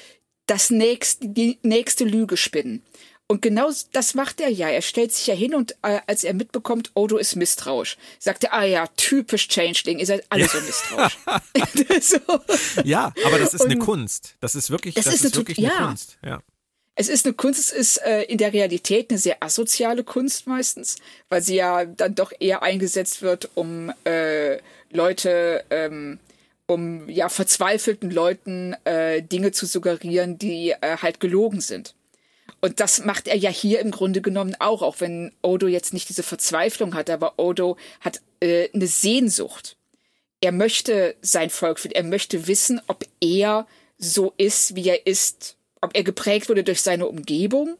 [0.46, 2.84] das nächste, die nächste Lüge spinnen.
[3.28, 4.70] Und genau das macht er ja.
[4.70, 8.54] Er stellt sich ja hin und äh, als er mitbekommt, Odo ist misstrauisch, sagt er,
[8.54, 11.18] ah ja, typisch Changeling, ihr seid alle so misstrauisch.
[12.02, 12.20] so.
[12.84, 14.36] Ja, aber das ist und eine Kunst.
[14.42, 15.88] Das ist wirklich, das, das ist, ist, wirklich eine ja.
[15.88, 16.18] Kunst.
[16.24, 16.42] Ja.
[16.96, 20.98] Es ist eine Kunst, es ist äh, in der Realität eine sehr asoziale Kunst meistens,
[21.30, 24.60] weil sie ja dann doch eher eingesetzt wird, um äh,
[24.92, 26.20] Leute, ähm,
[26.68, 31.96] um ja verzweifelten Leuten äh, Dinge zu suggerieren, die äh, halt gelogen sind.
[32.62, 36.10] Und das macht er ja hier im Grunde genommen auch, auch wenn Odo jetzt nicht
[36.10, 39.78] diese Verzweiflung hat, aber Odo hat äh, eine Sehnsucht.
[40.42, 43.66] Er möchte sein Volk finden, er möchte wissen, ob er
[43.98, 47.78] so ist, wie er ist, ob er geprägt wurde durch seine Umgebung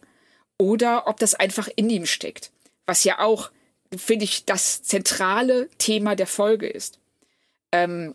[0.58, 2.52] oder ob das einfach in ihm steckt.
[2.86, 3.50] Was ja auch,
[3.96, 7.00] finde ich, das zentrale Thema der Folge ist.
[7.72, 8.14] Ähm,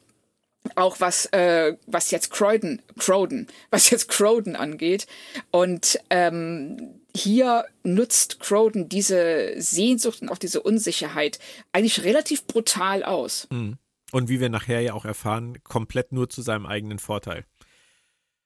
[0.75, 5.07] auch was äh, was jetzt Croydon, Croden, was jetzt Croden angeht.
[5.51, 11.39] Und ähm, hier nutzt Croden diese Sehnsucht und auch diese Unsicherheit
[11.73, 13.49] eigentlich relativ brutal aus.
[13.51, 13.79] Mhm.
[14.11, 17.45] Und wie wir nachher ja auch erfahren, komplett nur zu seinem eigenen Vorteil.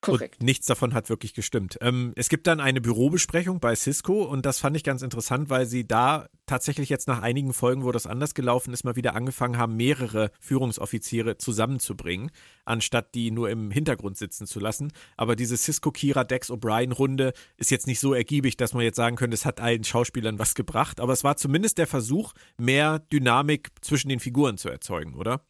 [0.03, 0.41] Korrekt.
[0.41, 1.79] Und nichts davon hat wirklich gestimmt.
[1.81, 5.65] Ähm, es gibt dann eine Bürobesprechung bei Cisco und das fand ich ganz interessant, weil
[5.67, 9.59] sie da tatsächlich jetzt nach einigen Folgen, wo das anders gelaufen ist, mal wieder angefangen
[9.59, 12.33] haben, mehrere Führungsoffiziere zusammenzubringen,
[12.65, 14.93] anstatt die nur im Hintergrund sitzen zu lassen.
[15.17, 19.15] Aber diese Cisco, Kira, Dex, O'Brien-Runde ist jetzt nicht so ergiebig, dass man jetzt sagen
[19.15, 21.01] könnte, es hat allen Schauspielern was gebracht.
[21.01, 25.43] Aber es war zumindest der Versuch, mehr Dynamik zwischen den Figuren zu erzeugen, oder?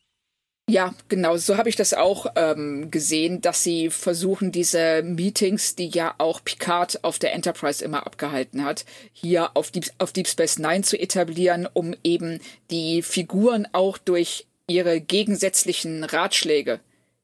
[0.69, 5.89] Ja, genau, so habe ich das auch ähm, gesehen, dass sie versuchen, diese Meetings, die
[5.89, 10.59] ja auch Picard auf der Enterprise immer abgehalten hat, hier auf Deep, auf Deep Space
[10.59, 16.81] Nine zu etablieren, um eben die Figuren auch durch ihre gegensätzlichen Ratschläge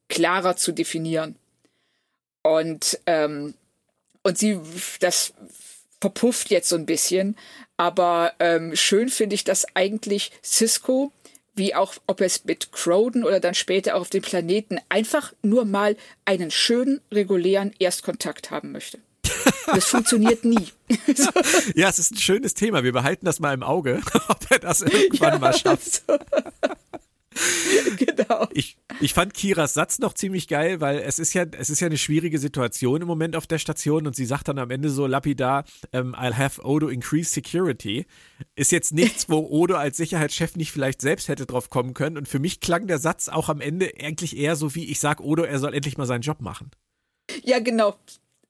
[0.09, 1.35] klarer zu definieren.
[2.43, 3.53] Und, ähm,
[4.21, 4.59] und sie,
[4.99, 5.33] das
[6.01, 7.37] verpufft jetzt so ein bisschen,
[7.77, 11.11] aber ähm, schön finde ich, dass eigentlich Cisco
[11.59, 15.65] wie auch ob es mit Croden oder dann später auch auf dem Planeten einfach nur
[15.65, 15.95] mal
[16.25, 18.97] einen schönen, regulären Erstkontakt haben möchte.
[19.67, 20.69] Das funktioniert nie.
[21.75, 22.83] ja, es ist ein schönes Thema.
[22.83, 26.07] Wir behalten das mal im Auge, ob er das irgendwann ja, mal schafft.
[26.07, 26.17] So.
[27.97, 28.47] genau.
[28.53, 31.87] Ich, ich fand Kiras Satz noch ziemlich geil, weil es ist ja, es ist ja
[31.87, 35.07] eine schwierige Situation im Moment auf der Station und sie sagt dann am Ende so
[35.07, 38.05] lapidar, um, ähm, I'll have Odo increase security.
[38.55, 42.17] Ist jetzt nichts, wo Odo als Sicherheitschef nicht vielleicht selbst hätte drauf kommen können.
[42.17, 45.19] Und für mich klang der Satz auch am Ende eigentlich eher so wie, ich sag
[45.21, 46.71] Odo, er soll endlich mal seinen Job machen.
[47.43, 47.95] Ja, genau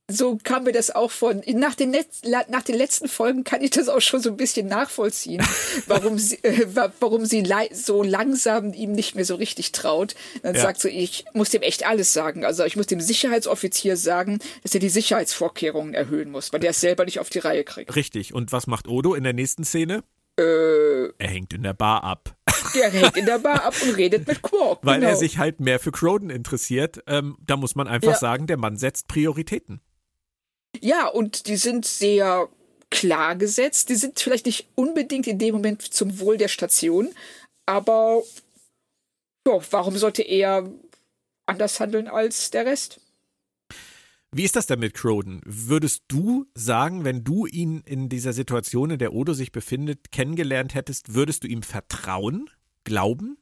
[0.10, 1.41] so kam mir das auch von.
[1.54, 4.67] Nach den, Letz, nach den letzten Folgen kann ich das auch schon so ein bisschen
[4.67, 5.45] nachvollziehen,
[5.88, 6.67] warum sie, äh,
[7.00, 10.15] warum sie so langsam ihm nicht mehr so richtig traut.
[10.41, 10.62] Dann ja.
[10.62, 12.43] sagt so, ich muss dem echt alles sagen.
[12.43, 16.82] Also ich muss dem Sicherheitsoffizier sagen, dass er die Sicherheitsvorkehrungen erhöhen muss, weil der es
[16.82, 17.95] selber nicht auf die Reihe kriegt.
[17.95, 18.34] Richtig.
[18.34, 20.04] Und was macht Odo in der nächsten Szene?
[20.39, 22.36] Äh, er hängt in der Bar ab.
[22.76, 24.80] Der hängt in der Bar ab und redet mit Quark.
[24.84, 25.12] Weil genau.
[25.12, 27.02] er sich halt mehr für Croden interessiert.
[27.08, 28.17] Ähm, da muss man einfach ja.
[28.17, 29.82] sagen, der Mann setzt Prioritäten.
[30.79, 32.49] Ja, und die sind sehr
[32.89, 33.89] klar gesetzt.
[33.89, 37.10] Die sind vielleicht nicht unbedingt in dem Moment zum Wohl der Station,
[37.65, 38.23] aber
[39.47, 40.71] jo, warum sollte er
[41.45, 42.99] anders handeln als der Rest?
[44.32, 45.41] Wie ist das denn mit Croden?
[45.43, 50.75] Würdest du sagen, wenn du ihn in dieser Situation, in der Odo sich befindet, kennengelernt
[50.75, 52.47] hättest, würdest du ihm vertrauen,
[52.84, 53.39] glauben?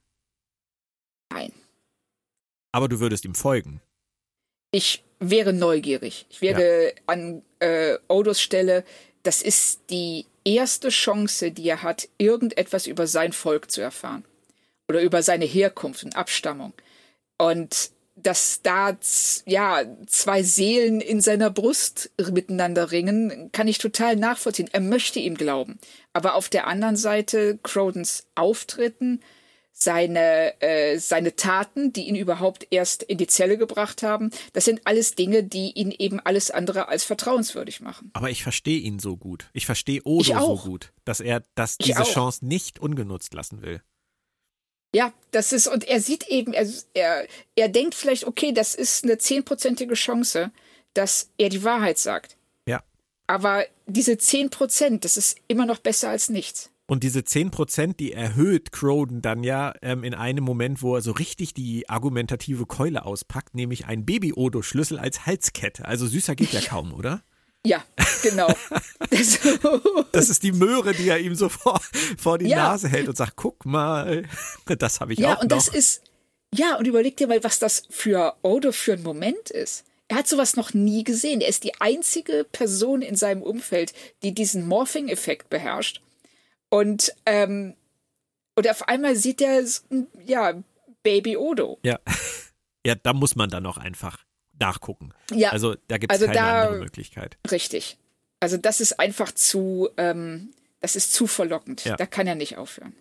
[1.29, 1.51] Nein.
[2.71, 3.81] Aber du würdest ihm folgen.
[4.71, 6.25] Ich wäre neugierig.
[6.29, 6.91] Ich wäre ja.
[7.07, 8.83] an äh, Odos Stelle,
[9.23, 14.23] das ist die erste Chance, die er hat, irgendetwas über sein Volk zu erfahren.
[14.87, 16.73] Oder über seine Herkunft und Abstammung.
[17.37, 18.97] Und dass da
[19.45, 24.69] ja zwei Seelen in seiner Brust miteinander ringen, kann ich total nachvollziehen.
[24.71, 25.77] Er möchte ihm glauben,
[26.13, 29.21] aber auf der anderen Seite Crodens Auftritten,
[29.79, 34.81] seine äh, seine Taten, die ihn überhaupt erst in die Zelle gebracht haben, das sind
[34.85, 38.09] alles Dinge, die ihn eben alles andere als vertrauenswürdig machen.
[38.13, 39.49] Aber ich verstehe ihn so gut.
[39.53, 43.81] Ich verstehe Odo so gut, dass er dass diese Chance nicht ungenutzt lassen will.
[44.95, 49.03] Ja, das ist, und er sieht eben, er, er, er denkt vielleicht, okay, das ist
[49.03, 50.51] eine zehnprozentige Chance,
[50.93, 52.37] dass er die Wahrheit sagt.
[52.65, 52.81] Ja.
[53.27, 56.71] Aber diese zehn Prozent, das ist immer noch besser als nichts.
[56.89, 61.11] Und diese 10%, die erhöht Croden dann ja ähm, in einem Moment, wo er so
[61.11, 65.83] richtig die argumentative Keule auspackt, nämlich ein Baby-Odo-Schlüssel als Halskette.
[65.85, 67.21] Also süßer geht ja kaum, oder?
[67.65, 67.83] Ja,
[68.23, 68.47] genau.
[70.13, 71.81] das ist die Möhre, die er ihm so vor,
[72.17, 72.57] vor die ja.
[72.57, 74.23] Nase hält und sagt, guck mal,
[74.65, 75.37] das habe ich ja, auch noch.
[75.37, 76.01] Ja, und das ist,
[76.53, 79.83] ja, und überleg dir mal, was das für Odo für ein Moment ist.
[80.07, 81.41] Er hat sowas noch nie gesehen.
[81.41, 83.91] Er ist die einzige Person in seinem Umfeld,
[84.23, 86.01] die diesen Morphing-Effekt beherrscht.
[86.69, 87.75] Und, ähm,
[88.55, 89.63] und auf einmal sieht er,
[90.25, 90.53] ja,
[91.03, 91.79] Baby Odo.
[91.83, 91.99] Ja.
[92.85, 94.23] Ja, da muss man dann auch einfach
[94.57, 95.11] nachgucken.
[95.33, 95.49] Ja.
[95.49, 97.37] Also da gibt es also keine da, andere Möglichkeit.
[97.51, 97.97] Richtig.
[98.39, 101.83] Also das ist einfach zu, ähm, das ist zu verlockend.
[101.83, 101.97] Ja.
[101.97, 102.93] Da kann er nicht aufhören.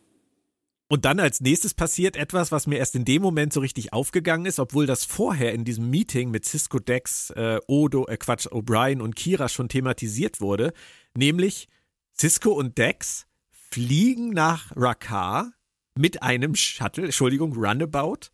[0.89, 4.47] Und dann als nächstes passiert etwas, was mir erst in dem Moment so richtig aufgegangen
[4.47, 9.01] ist, obwohl das vorher in diesem Meeting mit Cisco Dex, äh, Odo, äh, Quatsch, O'Brien
[9.01, 10.73] und Kira schon thematisiert wurde.
[11.15, 11.69] Nämlich
[12.17, 13.27] Cisco und Dex
[13.71, 15.53] fliegen nach Rakar
[15.97, 18.31] mit einem Shuttle, Entschuldigung, Runabout.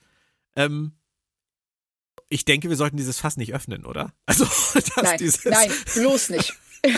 [0.57, 0.93] Ähm,
[2.29, 4.13] ich denke, wir sollten dieses Fass nicht öffnen, oder?
[4.27, 4.47] Also,
[5.03, 6.55] nein, dieses nein, bloß nicht.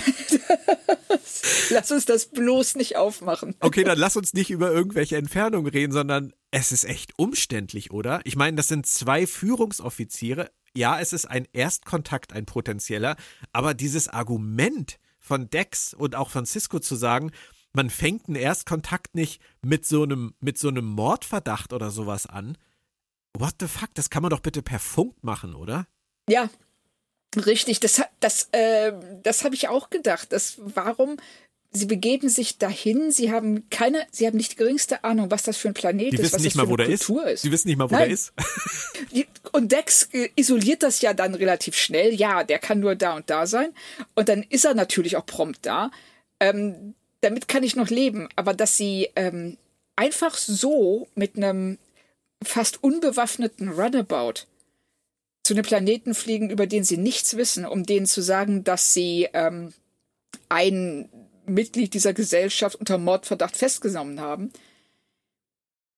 [1.70, 3.54] lass uns das bloß nicht aufmachen.
[3.60, 8.20] Okay, dann lass uns nicht über irgendwelche Entfernungen reden, sondern es ist echt umständlich, oder?
[8.24, 10.50] Ich meine, das sind zwei Führungsoffiziere.
[10.74, 13.16] Ja, es ist ein Erstkontakt, ein potenzieller,
[13.52, 17.30] aber dieses Argument von Dex und auch von Cisco zu sagen,
[17.74, 22.56] man fängt einen Erstkontakt nicht mit so einem, mit so einem Mordverdacht oder sowas an,
[23.36, 23.90] What the fuck?
[23.94, 25.86] Das kann man doch bitte per Funk machen, oder?
[26.28, 26.48] Ja,
[27.36, 27.80] richtig.
[27.80, 30.32] Das, das, äh, das habe ich auch gedacht.
[30.32, 31.16] Das, warum?
[31.72, 33.10] Sie begeben sich dahin.
[33.10, 36.16] Sie haben keine, sie haben nicht die geringste Ahnung, was das für ein Planet die
[36.18, 37.42] ist, was das mal, für eine Kultur ist.
[37.42, 38.04] Sie wissen nicht mal, wo Nein.
[38.04, 38.32] der ist.
[39.52, 42.14] und Dex äh, isoliert das ja dann relativ schnell.
[42.14, 43.70] Ja, der kann nur da und da sein.
[44.14, 45.90] Und dann ist er natürlich auch prompt da.
[46.38, 48.28] Ähm, damit kann ich noch leben.
[48.36, 49.56] Aber dass sie ähm,
[49.96, 51.78] einfach so mit einem
[52.42, 54.46] fast unbewaffneten Runabout
[55.42, 59.28] zu einem Planeten fliegen, über den sie nichts wissen, um denen zu sagen, dass sie
[59.32, 59.72] ähm,
[60.48, 61.08] ein
[61.46, 64.52] Mitglied dieser Gesellschaft unter Mordverdacht festgenommen haben.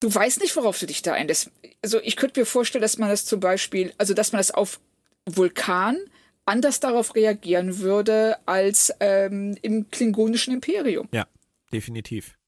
[0.00, 1.50] Du weißt nicht, worauf du dich da einlässt.
[1.82, 4.80] Also ich könnte mir vorstellen, dass man das zum Beispiel, also dass man das auf
[5.24, 5.98] Vulkan
[6.46, 11.08] anders darauf reagieren würde als ähm, im klingonischen Imperium.
[11.12, 11.26] Ja,
[11.72, 12.38] definitiv.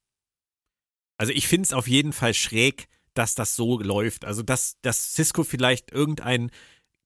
[1.16, 4.24] Also ich finde es auf jeden Fall schräg, dass das so läuft.
[4.24, 6.50] Also, dass, dass Cisco vielleicht irgendeinen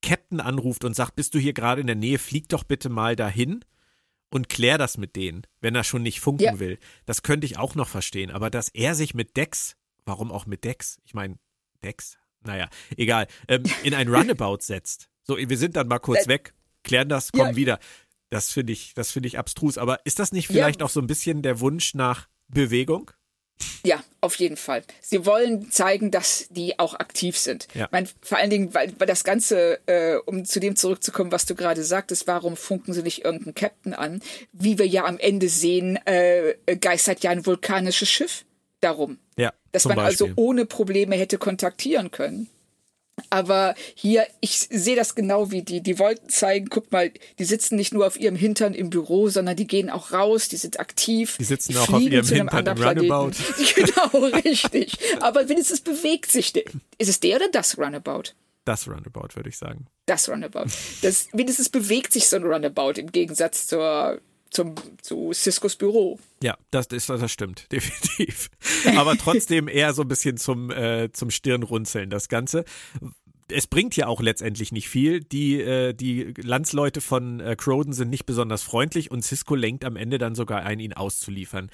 [0.02, 3.16] Captain anruft und sagt, bist du hier gerade in der Nähe, flieg doch bitte mal
[3.16, 3.64] dahin
[4.30, 6.58] und klär das mit denen, wenn er schon nicht funken ja.
[6.58, 6.78] will.
[7.06, 8.30] Das könnte ich auch noch verstehen.
[8.30, 11.00] Aber dass er sich mit Dex, warum auch mit Dex?
[11.04, 11.38] Ich meine,
[11.82, 15.08] Dex, naja, egal, ähm, in ein Runabout setzt.
[15.22, 16.52] So, wir sind dann mal kurz äh, weg,
[16.82, 17.56] klären das, kommen ja.
[17.56, 17.78] wieder.
[18.30, 19.78] Das finde ich, das finde ich abstrus.
[19.78, 20.86] Aber ist das nicht vielleicht ja.
[20.86, 23.10] auch so ein bisschen der Wunsch nach Bewegung?
[23.84, 24.82] Ja, auf jeden Fall.
[25.00, 27.68] Sie wollen zeigen, dass die auch aktiv sind.
[27.74, 27.86] Ja.
[27.86, 31.46] Ich meine, vor allen Dingen, weil, weil das Ganze, äh, um zu dem zurückzukommen, was
[31.46, 34.22] du gerade sagtest, warum funken sie nicht irgendeinen Captain an?
[34.52, 38.44] Wie wir ja am Ende sehen, äh, geistert ja ein vulkanisches Schiff
[38.80, 39.18] darum.
[39.36, 40.30] Ja, dass man also Beispiel.
[40.30, 42.48] also ohne Probleme hätte kontaktieren können.
[43.30, 45.82] Aber hier, ich sehe das genau wie die.
[45.82, 49.56] Die wollten zeigen, guck mal, die sitzen nicht nur auf ihrem Hintern im Büro, sondern
[49.56, 51.36] die gehen auch raus, die sind aktiv.
[51.38, 53.32] Die sitzen die auch auf ihrem Hintern im Runabout.
[53.74, 54.98] genau, richtig.
[55.20, 56.64] Aber wenigstens bewegt sich der.
[56.98, 58.34] Ist es der oder das Runabout?
[58.64, 59.86] Das Runabout, würde ich sagen.
[60.06, 60.66] Das Runabout.
[61.02, 64.20] Das, wenigstens bewegt sich so ein Runabout im Gegensatz zur,
[64.52, 66.18] zum, zu Ciscos Büro.
[66.42, 68.50] Ja, das, ist, das stimmt, definitiv.
[68.96, 72.64] Aber trotzdem eher so ein bisschen zum, äh, zum Stirnrunzeln, das Ganze
[73.54, 75.20] es bringt ja auch letztendlich nicht viel.
[75.20, 79.96] Die, äh, die Landsleute von äh, Croden sind nicht besonders freundlich und Cisco lenkt am
[79.96, 81.70] Ende dann sogar ein, ihn auszuliefern.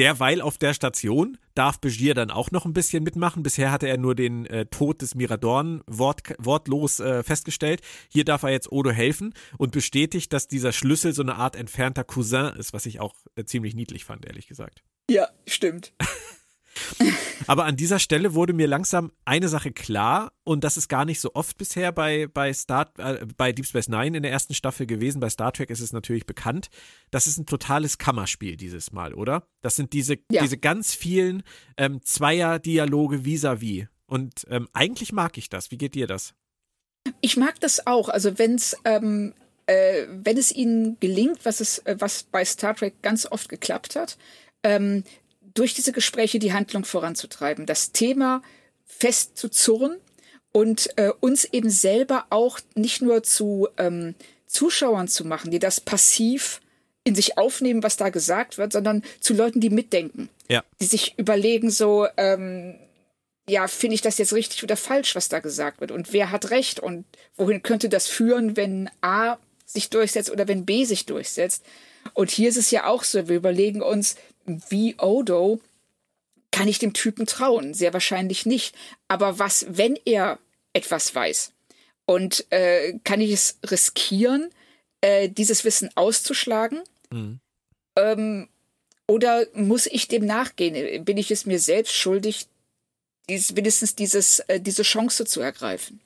[0.00, 3.42] Derweil auf der Station darf Begier dann auch noch ein bisschen mitmachen.
[3.42, 7.82] Bisher hatte er nur den äh, Tod des Miradorn wort, wortlos äh, festgestellt.
[8.08, 12.02] Hier darf er jetzt Odo helfen und bestätigt, dass dieser Schlüssel so eine Art entfernter
[12.02, 14.82] Cousin ist, was ich auch äh, ziemlich niedlich fand, ehrlich gesagt.
[15.10, 15.92] Ja, stimmt.
[17.46, 21.20] Aber an dieser Stelle wurde mir langsam eine Sache klar und das ist gar nicht
[21.20, 24.86] so oft bisher bei, bei, Star, äh, bei Deep Space Nine in der ersten Staffel
[24.86, 25.20] gewesen.
[25.20, 26.68] Bei Star Trek ist es natürlich bekannt.
[27.10, 29.42] Das ist ein totales Kammerspiel dieses Mal, oder?
[29.62, 30.42] Das sind diese, ja.
[30.42, 31.42] diese ganz vielen
[31.76, 33.86] ähm, Zweier-Dialoge vis-à-vis.
[34.06, 35.70] Und ähm, eigentlich mag ich das.
[35.70, 36.34] Wie geht dir das?
[37.20, 38.08] Ich mag das auch.
[38.08, 39.34] Also wenn's, ähm,
[39.66, 43.96] äh, wenn es ihnen gelingt, was es, äh, was bei Star Trek ganz oft geklappt
[43.96, 44.18] hat,
[44.62, 45.04] ähm,
[45.54, 48.42] durch diese Gespräche die Handlung voranzutreiben, das Thema
[48.86, 49.96] fest zu zurren
[50.52, 54.14] und äh, uns eben selber auch nicht nur zu ähm,
[54.46, 56.60] Zuschauern zu machen, die das passiv
[57.04, 60.62] in sich aufnehmen, was da gesagt wird, sondern zu Leuten, die mitdenken, ja.
[60.80, 62.78] die sich überlegen, so, ähm,
[63.48, 66.50] ja, finde ich das jetzt richtig oder falsch, was da gesagt wird und wer hat
[66.50, 67.04] recht und
[67.36, 71.64] wohin könnte das führen, wenn A sich durchsetzt oder wenn B sich durchsetzt.
[72.14, 74.16] Und hier ist es ja auch so, wir überlegen uns,
[74.68, 75.60] wie Odo
[76.50, 77.74] kann ich dem Typen trauen?
[77.74, 78.74] Sehr wahrscheinlich nicht.
[79.08, 80.38] Aber was, wenn er
[80.72, 81.52] etwas weiß?
[82.06, 84.50] Und äh, kann ich es riskieren,
[85.00, 86.80] äh, dieses Wissen auszuschlagen?
[87.10, 87.40] Mhm.
[87.96, 88.48] Ähm,
[89.06, 91.04] oder muss ich dem nachgehen?
[91.04, 92.46] Bin ich es mir selbst schuldig,
[93.28, 96.00] dies, wenigstens dieses, äh, diese Chance zu ergreifen?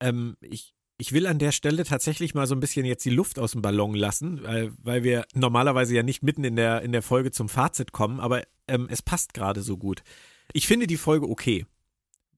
[0.00, 3.38] Ähm, ich, ich will an der Stelle tatsächlich mal so ein bisschen jetzt die Luft
[3.38, 7.02] aus dem Ballon lassen, weil, weil wir normalerweise ja nicht mitten in der, in der
[7.02, 10.02] Folge zum Fazit kommen, aber ähm, es passt gerade so gut.
[10.52, 11.66] Ich finde die Folge okay.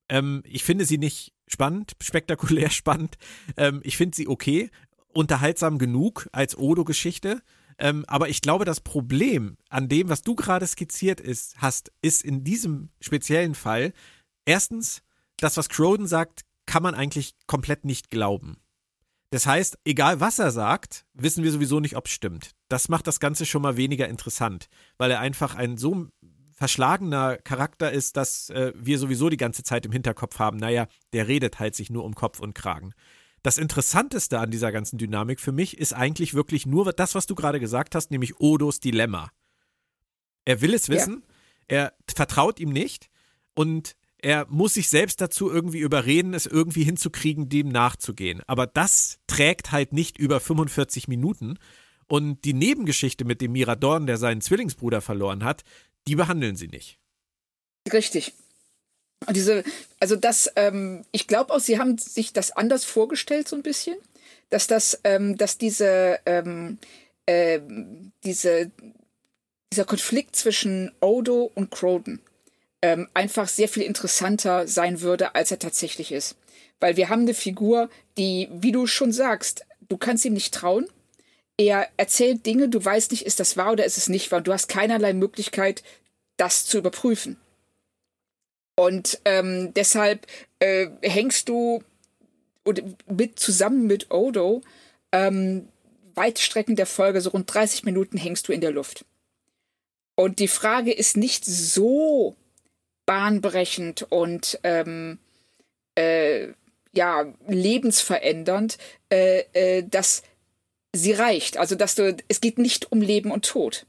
[0.09, 3.19] Ähm, ich finde sie nicht spannend, spektakulär spannend.
[3.57, 4.71] Ähm, ich finde sie okay,
[5.12, 7.42] unterhaltsam genug als Odo-Geschichte.
[7.79, 12.25] Ähm, aber ich glaube, das Problem an dem, was du gerade skizziert ist, hast, ist
[12.25, 13.92] in diesem speziellen Fall
[14.47, 15.03] erstens,
[15.38, 18.59] das, was Croden sagt, kann man eigentlich komplett nicht glauben.
[19.31, 22.50] Das heißt, egal was er sagt, wissen wir sowieso nicht, ob es stimmt.
[22.68, 26.09] Das macht das Ganze schon mal weniger interessant, weil er einfach ein so
[26.52, 31.29] verschlagener Charakter ist, dass äh, wir sowieso die ganze Zeit im Hinterkopf haben, naja, der
[31.29, 32.94] redet halt sich nur um Kopf und Kragen.
[33.42, 37.35] Das Interessanteste an dieser ganzen Dynamik für mich ist eigentlich wirklich nur das, was du
[37.35, 39.31] gerade gesagt hast, nämlich Odos Dilemma.
[40.44, 41.24] Er will es wissen,
[41.70, 41.76] ja.
[41.76, 43.11] er vertraut ihm nicht
[43.55, 43.96] und
[44.27, 48.43] er muss sich selbst dazu irgendwie überreden, es irgendwie hinzukriegen, dem nachzugehen.
[48.49, 51.61] Aber das trägt halt nicht über 45 Minuten.
[52.09, 55.62] Und die Nebengeschichte mit dem Miradorn, der seinen Zwillingsbruder verloren hat,
[56.09, 56.99] die behandeln sie nicht.
[57.93, 58.33] Richtig.
[59.29, 59.62] Und diese,
[60.01, 63.97] also das, ähm, ich glaube auch, sie haben sich das anders vorgestellt, so ein bisschen,
[64.51, 66.79] dass das, ähm, dass diese, ähm,
[67.27, 67.61] äh,
[68.25, 68.73] diese,
[69.73, 72.21] dieser Konflikt zwischen Odo und Croden,
[72.87, 76.37] ähm, einfach sehr viel interessanter sein würde, als er tatsächlich ist.
[76.79, 80.87] Weil wir haben eine Figur, die, wie du schon sagst, du kannst ihm nicht trauen.
[81.59, 84.40] Er erzählt Dinge, du weißt nicht, ist das wahr oder ist es nicht wahr.
[84.40, 85.83] Du hast keinerlei Möglichkeit,
[86.37, 87.38] das zu überprüfen.
[88.77, 90.29] Und ähm, deshalb
[90.61, 91.83] äh, hängst du
[92.64, 94.61] oder mit zusammen mit Odo
[95.11, 95.66] ähm,
[96.14, 99.05] Weitstrecken der Folge, so rund 30 Minuten hängst du in der Luft.
[100.14, 102.37] Und die Frage ist nicht so
[103.07, 105.19] bahnbrechend und ähm,
[105.95, 106.49] äh,
[106.92, 108.79] ja lebensverändernd,
[109.11, 110.23] äh, äh, dass
[110.95, 111.57] sie reicht.
[111.57, 113.87] Also dass du, es geht nicht um Leben und Tod.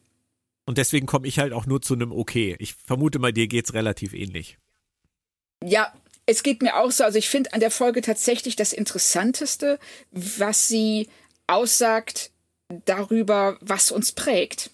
[0.65, 2.55] Und deswegen komme ich halt auch nur zu einem Okay.
[2.59, 4.57] Ich vermute mal, dir geht's relativ ähnlich.
[5.63, 5.93] Ja,
[6.25, 7.03] es geht mir auch so.
[7.03, 9.79] Also ich finde an der Folge tatsächlich das Interessanteste,
[10.11, 11.07] was sie
[11.47, 12.31] aussagt
[12.85, 14.71] darüber, was uns prägt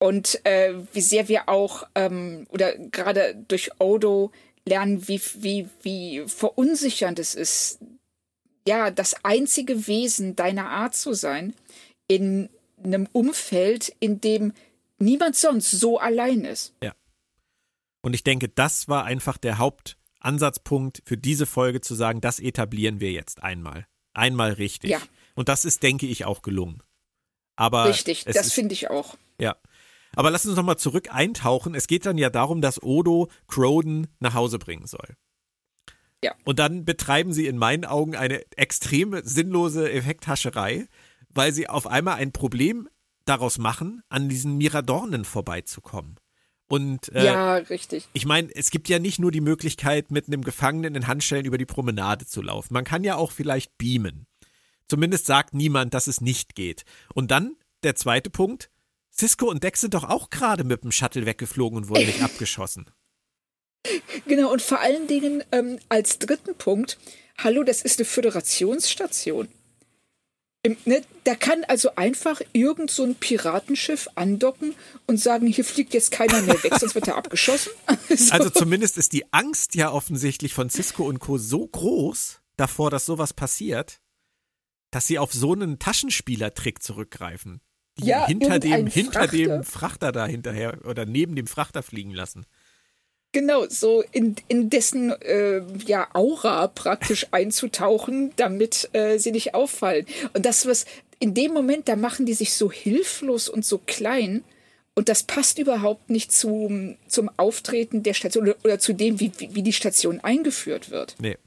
[0.00, 4.32] und äh, wie sehr wir auch ähm, oder gerade durch Odo
[4.64, 7.78] lernen, wie, wie, wie verunsichernd es ist,
[8.66, 11.54] ja, das einzige Wesen deiner Art zu sein
[12.08, 12.48] in
[12.82, 14.52] einem Umfeld, in dem
[14.98, 16.74] niemand sonst so allein ist.
[16.82, 16.94] Ja.
[18.02, 23.00] Und ich denke, das war einfach der Hauptansatzpunkt für diese Folge zu sagen, das etablieren
[23.00, 23.86] wir jetzt einmal.
[24.14, 24.90] Einmal richtig.
[24.90, 25.00] Ja.
[25.34, 26.82] Und das ist, denke ich, auch gelungen.
[27.56, 29.16] Aber richtig, das finde ich auch.
[29.38, 29.56] Ja.
[30.14, 31.74] Aber lass uns nochmal zurück eintauchen.
[31.74, 35.16] Es geht dann ja darum, dass Odo Croden nach Hause bringen soll.
[36.22, 36.34] Ja.
[36.44, 40.86] Und dann betreiben sie in meinen Augen eine extreme sinnlose Effekthascherei,
[41.30, 42.88] weil sie auf einmal ein Problem
[43.24, 46.16] daraus machen, an diesen Miradornen vorbeizukommen.
[46.68, 48.08] Und äh, ja, richtig.
[48.12, 51.58] Ich meine, es gibt ja nicht nur die Möglichkeit, mit einem Gefangenen in Handschellen über
[51.58, 52.74] die Promenade zu laufen.
[52.74, 54.26] Man kann ja auch vielleicht beamen.
[54.88, 56.84] Zumindest sagt niemand, dass es nicht geht.
[57.12, 58.69] Und dann der zweite Punkt.
[59.20, 62.90] Cisco und Dex sind doch auch gerade mit dem Shuttle weggeflogen und wurden nicht abgeschossen.
[64.26, 66.98] Genau, und vor allen Dingen ähm, als dritten Punkt,
[67.38, 69.48] hallo, das ist eine Föderationsstation.
[70.62, 74.74] Im, ne, da kann also einfach irgend so ein Piratenschiff andocken
[75.06, 77.72] und sagen, hier fliegt jetzt keiner mehr weg, sonst wird er abgeschossen.
[78.08, 78.32] so.
[78.32, 81.36] Also zumindest ist die Angst ja offensichtlich von Cisco und Co.
[81.36, 84.00] so groß davor, dass sowas passiert,
[84.90, 87.60] dass sie auf so einen Taschenspielertrick zurückgreifen.
[87.98, 89.36] Die ja, hinter dem, hinter Frachter.
[89.36, 92.46] dem Frachter da hinterher oder neben dem Frachter fliegen lassen.
[93.32, 100.06] Genau, so in, in dessen äh, ja, Aura praktisch einzutauchen, damit äh, sie nicht auffallen.
[100.32, 100.84] Und das, was
[101.20, 104.42] in dem Moment, da machen die sich so hilflos und so klein.
[104.94, 109.32] Und das passt überhaupt nicht zum, zum Auftreten der Station oder, oder zu dem, wie,
[109.38, 111.14] wie die Station eingeführt wird.
[111.20, 111.38] Nee,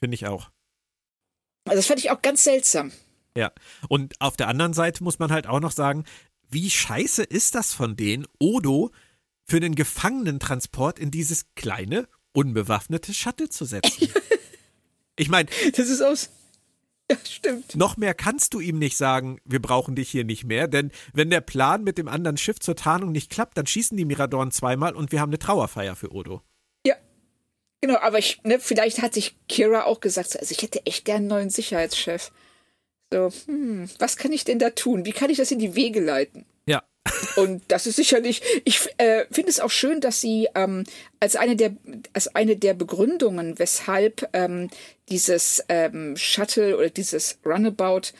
[0.00, 0.50] finde ich auch.
[1.64, 2.92] Also das fand ich auch ganz seltsam.
[3.38, 3.52] Ja,
[3.88, 6.02] und auf der anderen Seite muss man halt auch noch sagen,
[6.50, 8.90] wie scheiße ist das von denen, Odo
[9.44, 14.08] für den Gefangenentransport in dieses kleine, unbewaffnete Shuttle zu setzen.
[15.16, 16.30] ich meine, das ist aus.
[17.08, 17.76] Ja, stimmt.
[17.76, 21.30] Noch mehr kannst du ihm nicht sagen, wir brauchen dich hier nicht mehr, denn wenn
[21.30, 24.96] der Plan mit dem anderen Schiff zur Tarnung nicht klappt, dann schießen die Miradorn zweimal
[24.96, 26.42] und wir haben eine Trauerfeier für Odo.
[26.84, 26.96] Ja.
[27.82, 31.18] Genau, aber ich, ne, vielleicht hat sich Kira auch gesagt, also ich hätte echt gern
[31.18, 32.32] einen neuen Sicherheitschef.
[33.12, 35.04] So, hm, was kann ich denn da tun?
[35.04, 36.44] Wie kann ich das in die Wege leiten?
[36.66, 36.82] Ja.
[37.36, 40.84] Und das ist sicherlich, ich äh, finde es auch schön, dass sie ähm,
[41.20, 41.74] als, eine der,
[42.12, 44.68] als eine der Begründungen, weshalb ähm,
[45.08, 48.12] dieses ähm, Shuttle oder dieses Runabout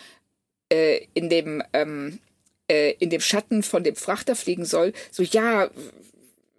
[0.71, 2.19] äh, in dem ähm,
[2.71, 5.71] äh, in dem Schatten von dem Frachter fliegen soll, so ja,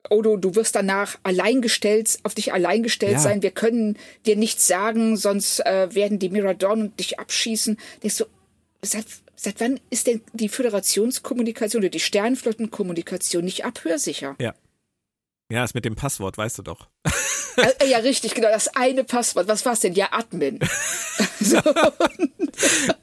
[0.09, 3.19] Odo, du wirst danach alleingestellt, auf dich alleingestellt ja.
[3.19, 3.41] sein.
[3.41, 7.77] Wir können dir nichts sagen, sonst äh, werden die Miradon dich abschießen.
[8.01, 8.25] Denkst du,
[8.81, 14.35] seit, seit wann ist denn die Föderationskommunikation oder die Sternflottenkommunikation nicht abhörsicher?
[14.39, 14.53] Ja.
[15.51, 16.87] Ja, ist mit dem Passwort, weißt du doch.
[17.87, 19.47] ja, richtig, genau, das eine Passwort.
[19.47, 19.93] Was war's denn?
[19.93, 20.59] Ja, Admin.
[21.39, 21.59] so.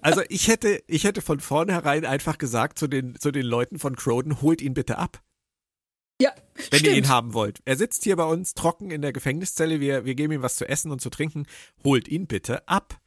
[0.01, 3.97] Also ich hätte, ich hätte von vornherein einfach gesagt zu den, zu den Leuten von
[3.97, 5.21] Croden, holt ihn bitte ab.
[6.21, 6.87] Ja, wenn stimmt.
[6.87, 7.61] ihr ihn haben wollt.
[7.65, 9.81] Er sitzt hier bei uns trocken in der Gefängniszelle.
[9.81, 11.47] Wir, wir geben ihm was zu essen und zu trinken.
[11.85, 12.99] Holt ihn bitte ab.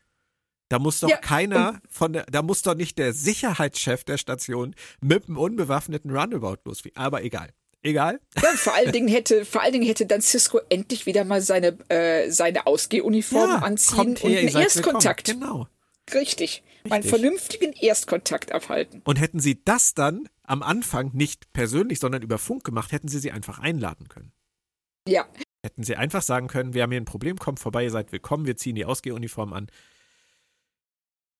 [0.69, 4.75] Da muss doch ja, keiner von der, da muss doch nicht der Sicherheitschef der Station
[5.01, 6.83] mit einem unbewaffneten Runabout los.
[6.93, 7.49] Aber egal.
[7.81, 8.19] Egal.
[8.35, 11.77] Ja, vor allen Dingen hätte, vor allen Dingen hätte dann Cisco endlich wieder mal seine,
[11.89, 15.27] äh, seine Ausgehuniform ja, anziehen und her, einen Erstkontakt.
[15.29, 15.41] Willkommen.
[15.49, 15.67] Genau.
[16.13, 16.63] Richtig.
[16.83, 16.91] Richtig.
[16.91, 19.01] Einen vernünftigen Erstkontakt abhalten.
[19.05, 23.19] Und hätten sie das dann am Anfang nicht persönlich, sondern über Funk gemacht, hätten sie
[23.19, 24.31] sie einfach einladen können.
[25.07, 25.27] Ja.
[25.63, 28.45] Hätten sie einfach sagen können, wir haben hier ein Problem, kommt vorbei, ihr seid willkommen,
[28.45, 29.67] wir ziehen die Ausgehuniform an.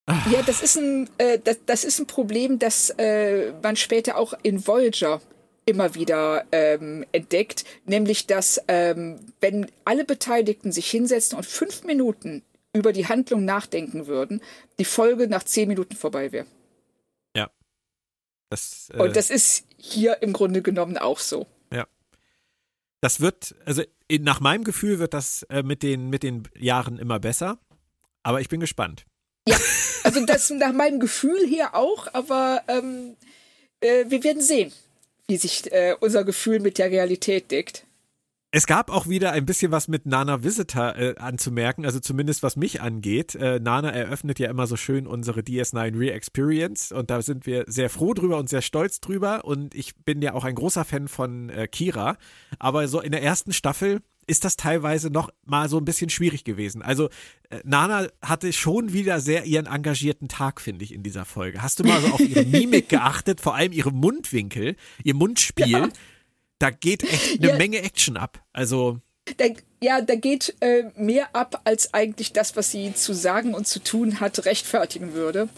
[0.06, 0.32] Ach.
[0.32, 4.34] Ja, das ist ein, äh, das, das ist ein Problem, das äh, man später auch
[4.44, 5.22] in Voyager
[5.66, 12.44] immer wieder ähm, entdeckt, nämlich dass ähm, wenn alle Beteiligten sich hinsetzen und fünf Minuten
[12.74, 14.42] über die Handlung nachdenken würden,
[14.80, 16.46] die Folge nach zehn Minuten vorbei wäre.
[18.50, 21.48] Das, äh, Und das ist hier im Grunde genommen auch so.
[21.72, 21.88] Ja.
[23.02, 23.84] Das wird, also
[24.20, 27.60] nach meinem Gefühl wird das äh, mit, den, mit den Jahren immer besser.
[28.24, 29.06] Aber ich bin gespannt.
[29.48, 29.58] Ja,
[30.04, 33.16] also das nach meinem Gefühl hier auch, aber ähm,
[33.80, 34.72] äh, wir werden sehen,
[35.28, 37.86] wie sich äh, unser Gefühl mit der Realität deckt.
[38.52, 42.56] Es gab auch wieder ein bisschen was mit Nana Visitor äh, anzumerken, also zumindest was
[42.56, 43.36] mich angeht.
[43.36, 47.92] Äh, Nana eröffnet ja immer so schön unsere DS9 Re-Experience und da sind wir sehr
[47.92, 51.50] froh drüber und sehr stolz drüber und ich bin ja auch ein großer Fan von
[51.50, 52.18] äh, Kira,
[52.58, 56.44] aber so in der ersten Staffel ist das teilweise noch mal so ein bisschen schwierig
[56.44, 56.82] gewesen.
[56.82, 57.10] Also
[57.52, 61.62] äh, Nana hatte schon wieder sehr ihren engagierten Tag, finde ich, in dieser Folge.
[61.62, 65.70] Hast du mal so auf ihre Mimik geachtet, vor allem ihre Mundwinkel, ihr Mundspiel?
[65.70, 65.90] Ja
[66.60, 67.58] da geht echt eine ja.
[67.58, 68.44] Menge Action ab.
[68.54, 69.00] Also.
[69.38, 69.46] Da,
[69.82, 73.80] ja, da geht äh, mehr ab, als eigentlich das, was sie zu sagen und zu
[73.80, 75.50] tun hat, rechtfertigen würde.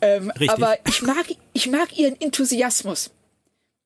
[0.00, 3.10] Ähm, aber ich mag, ich mag ihren Enthusiasmus.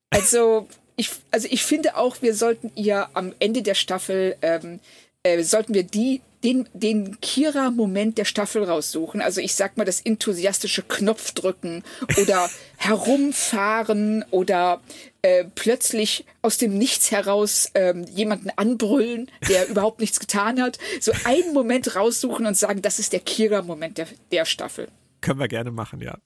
[0.09, 4.79] Also ich, also ich finde auch, wir sollten ihr am Ende der Staffel, ähm,
[5.23, 9.19] äh, sollten wir die den, den Kira-Moment der Staffel raussuchen.
[9.19, 11.83] Also ich sag mal das enthusiastische Knopfdrücken
[12.21, 14.81] oder herumfahren oder
[15.23, 20.77] äh, plötzlich aus dem Nichts heraus ähm, jemanden anbrüllen, der überhaupt nichts getan hat.
[21.01, 24.87] So einen Moment raussuchen und sagen, das ist der Kira-Moment der, der Staffel.
[25.21, 26.19] Können wir gerne machen, ja.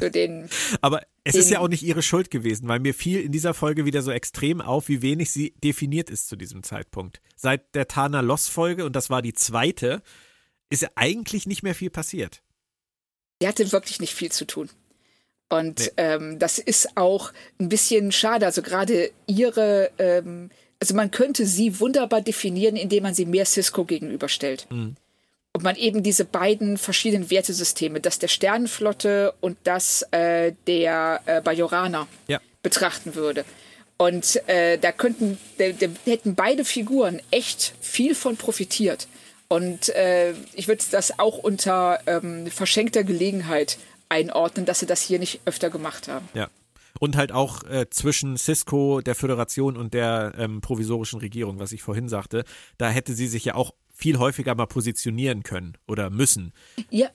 [0.00, 0.48] So den,
[0.80, 3.84] Aber es ist ja auch nicht ihre Schuld gewesen, weil mir fiel in dieser Folge
[3.84, 7.20] wieder so extrem auf, wie wenig sie definiert ist zu diesem Zeitpunkt.
[7.36, 10.02] Seit der Tana Loss Folge, und das war die zweite,
[10.68, 12.42] ist ja eigentlich nicht mehr viel passiert.
[13.40, 14.68] Sie hatte wirklich nicht viel zu tun.
[15.48, 15.90] Und nee.
[15.96, 18.46] ähm, das ist auch ein bisschen schade.
[18.46, 23.84] Also gerade ihre, ähm, also man könnte sie wunderbar definieren, indem man sie mehr Cisco
[23.84, 24.66] gegenüberstellt.
[24.70, 24.96] Mhm.
[25.56, 31.40] Und man eben diese beiden verschiedenen Wertesysteme, das der Sternenflotte und das äh, der äh,
[31.40, 32.40] Bajoraner ja.
[32.62, 33.44] betrachten würde.
[33.96, 39.06] Und äh, da könnten, da, da hätten beide Figuren echt viel von profitiert.
[39.46, 43.78] Und äh, ich würde das auch unter ähm, verschenkter Gelegenheit
[44.08, 46.28] einordnen, dass sie das hier nicht öfter gemacht haben.
[46.34, 46.48] Ja.
[46.98, 51.82] Und halt auch äh, zwischen Cisco, der Föderation und der ähm, provisorischen Regierung, was ich
[51.82, 52.44] vorhin sagte,
[52.78, 56.52] da hätte sie sich ja auch viel häufiger mal positionieren können oder müssen.
[56.90, 57.08] Ja.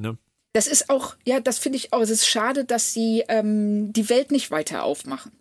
[0.00, 0.18] Ne?
[0.52, 4.08] Das ist auch, ja, das finde ich auch, es ist schade, dass sie ähm, die
[4.08, 5.32] Welt nicht weiter aufmachen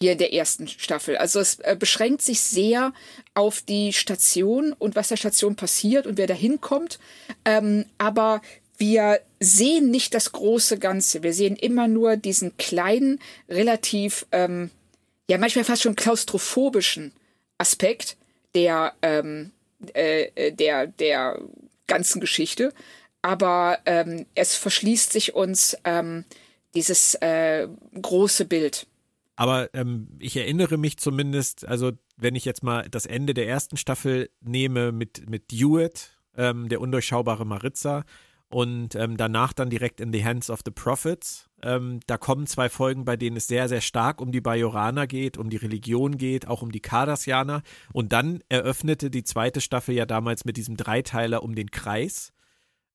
[0.00, 1.16] hier in der ersten Staffel.
[1.16, 2.92] Also es äh, beschränkt sich sehr
[3.34, 6.98] auf die Station und was der Station passiert und wer da hinkommt.
[7.44, 8.42] Ähm, aber
[8.76, 11.22] wir sehen nicht das große Ganze.
[11.22, 14.70] Wir sehen immer nur diesen kleinen, relativ, ähm,
[15.30, 17.12] ja, manchmal fast schon klaustrophobischen
[17.58, 18.16] Aspekt
[18.54, 19.52] der, ähm,
[19.90, 21.40] äh, äh der, der
[21.86, 22.72] ganzen Geschichte.
[23.22, 26.24] Aber ähm, es verschließt sich uns ähm,
[26.74, 27.68] dieses äh,
[28.00, 28.86] große Bild.
[29.36, 33.76] Aber ähm, ich erinnere mich zumindest, also wenn ich jetzt mal das Ende der ersten
[33.76, 38.04] Staffel nehme mit, mit Dewitt, ähm, der undurchschaubare Maritza,
[38.48, 41.48] und ähm, danach dann direkt in The Hands of the Prophets.
[41.64, 45.38] Ähm, da kommen zwei Folgen, bei denen es sehr, sehr stark um die Bajoraner geht,
[45.38, 47.62] um die Religion geht, auch um die Cardassianer.
[47.92, 52.32] Und dann eröffnete die zweite Staffel ja damals mit diesem Dreiteiler um den Kreis.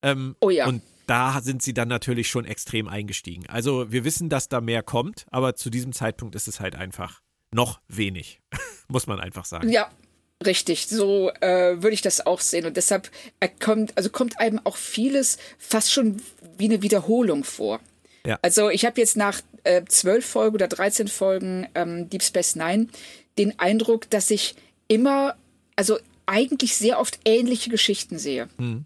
[0.02, 0.66] Ähm, oh ja.
[0.68, 3.44] Und da sind sie dann natürlich schon extrem eingestiegen.
[3.48, 7.20] Also wir wissen, dass da mehr kommt, aber zu diesem Zeitpunkt ist es halt einfach
[7.50, 8.40] noch wenig,
[8.88, 9.68] muss man einfach sagen.
[9.68, 9.90] Ja,
[10.46, 12.64] Richtig, so äh, würde ich das auch sehen.
[12.64, 13.10] Und deshalb
[13.62, 16.22] kommt, also kommt einem auch vieles fast schon
[16.56, 17.78] wie eine Wiederholung vor.
[18.26, 18.38] Ja.
[18.42, 22.56] Also ich habe jetzt nach äh, zwölf äh, Folgen oder 13 Folgen ähm, Deep Space
[22.56, 22.88] Nine
[23.38, 24.54] den Eindruck, dass ich
[24.88, 25.36] immer,
[25.76, 28.48] also eigentlich sehr oft ähnliche Geschichten sehe.
[28.58, 28.84] Mhm.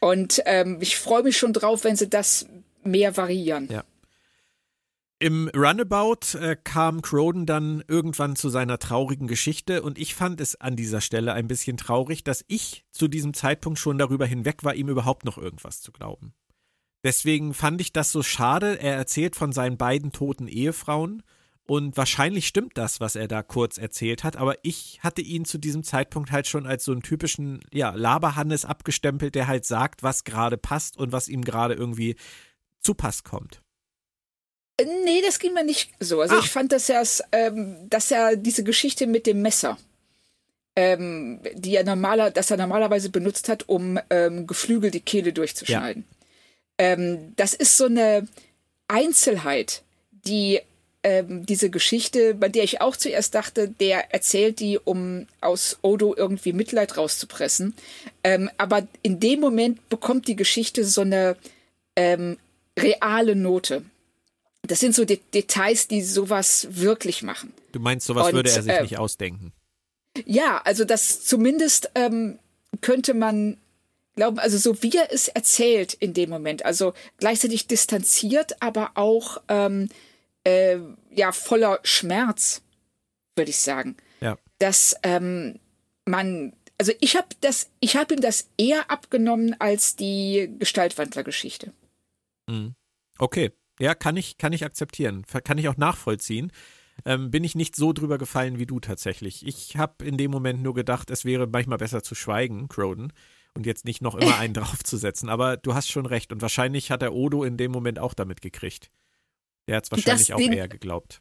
[0.00, 2.46] Und ähm, ich freue mich schon drauf, wenn sie das
[2.82, 3.68] mehr variieren.
[3.70, 3.84] Ja.
[5.20, 10.60] Im Runabout äh, kam Croden dann irgendwann zu seiner traurigen Geschichte und ich fand es
[10.60, 14.74] an dieser Stelle ein bisschen traurig, dass ich zu diesem Zeitpunkt schon darüber hinweg war,
[14.74, 16.34] ihm überhaupt noch irgendwas zu glauben.
[17.04, 18.78] Deswegen fand ich das so schade.
[18.80, 21.22] Er erzählt von seinen beiden toten Ehefrauen
[21.66, 25.58] und wahrscheinlich stimmt das, was er da kurz erzählt hat, aber ich hatte ihn zu
[25.58, 30.24] diesem Zeitpunkt halt schon als so einen typischen, ja, Laberhannes abgestempelt, der halt sagt, was
[30.24, 32.16] gerade passt und was ihm gerade irgendwie
[32.80, 33.62] zu Pass kommt.
[34.80, 36.20] Nee, das ging mir nicht so.
[36.20, 36.44] Also Ach.
[36.44, 39.78] ich fand, dass er ähm, dass er diese Geschichte mit dem Messer,
[40.74, 46.04] ähm, die er normaler, dass er normalerweise benutzt hat, um ähm, Geflügel die Kehle durchzuschneiden.
[46.08, 46.21] Ja.
[46.78, 48.26] Ähm, das ist so eine
[48.88, 50.60] Einzelheit, die
[51.04, 56.14] ähm, diese Geschichte, bei der ich auch zuerst dachte, der erzählt die, um aus Odo
[56.16, 57.74] irgendwie Mitleid rauszupressen.
[58.22, 61.36] Ähm, aber in dem Moment bekommt die Geschichte so eine
[61.96, 62.38] ähm,
[62.78, 63.82] reale Note
[64.62, 67.52] das sind so De Details, die sowas wirklich machen.
[67.72, 69.52] Du meinst, sowas Und, würde er sich äh, nicht ausdenken?
[70.24, 72.38] Ja, also das zumindest ähm,
[72.80, 73.56] könnte man
[74.14, 79.38] glauben, also so wie er es erzählt in dem Moment, also gleichzeitig distanziert, aber auch
[79.48, 79.88] ähm,
[80.44, 80.78] äh,
[81.10, 82.62] ja voller Schmerz,
[83.36, 83.96] würde ich sagen.
[84.20, 84.38] Ja.
[84.58, 85.58] Dass ähm,
[86.04, 91.72] man, also ich habe das, ich habe ihm das eher abgenommen als die Gestaltwandlergeschichte.
[92.48, 92.74] Mhm.
[93.18, 95.24] Okay, ja, kann ich, kann ich akzeptieren.
[95.44, 96.52] Kann ich auch nachvollziehen.
[97.04, 99.46] Ähm, bin ich nicht so drüber gefallen wie du tatsächlich.
[99.46, 103.12] Ich habe in dem Moment nur gedacht, es wäre manchmal besser zu schweigen, Croden,
[103.54, 105.28] und jetzt nicht noch immer einen draufzusetzen.
[105.28, 106.32] Aber du hast schon recht.
[106.32, 108.90] Und wahrscheinlich hat der Odo in dem Moment auch damit gekriegt.
[109.68, 111.20] Der hat es wahrscheinlich das auch eher geglaubt.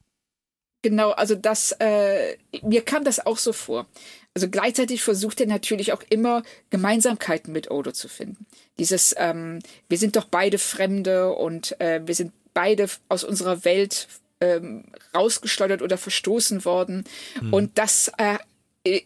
[0.84, 3.86] Genau, also das, äh, mir kam das auch so vor.
[4.34, 8.48] Also gleichzeitig versucht er natürlich auch immer Gemeinsamkeiten mit Odo zu finden.
[8.80, 9.60] Dieses, ähm,
[9.90, 14.08] wir sind doch beide Fremde und äh, wir sind beide aus unserer Welt
[14.40, 17.04] ähm, rausgeschleudert oder verstoßen worden.
[17.38, 17.54] Hm.
[17.54, 18.38] Und das äh,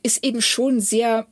[0.02, 1.28] ist eben schon sehr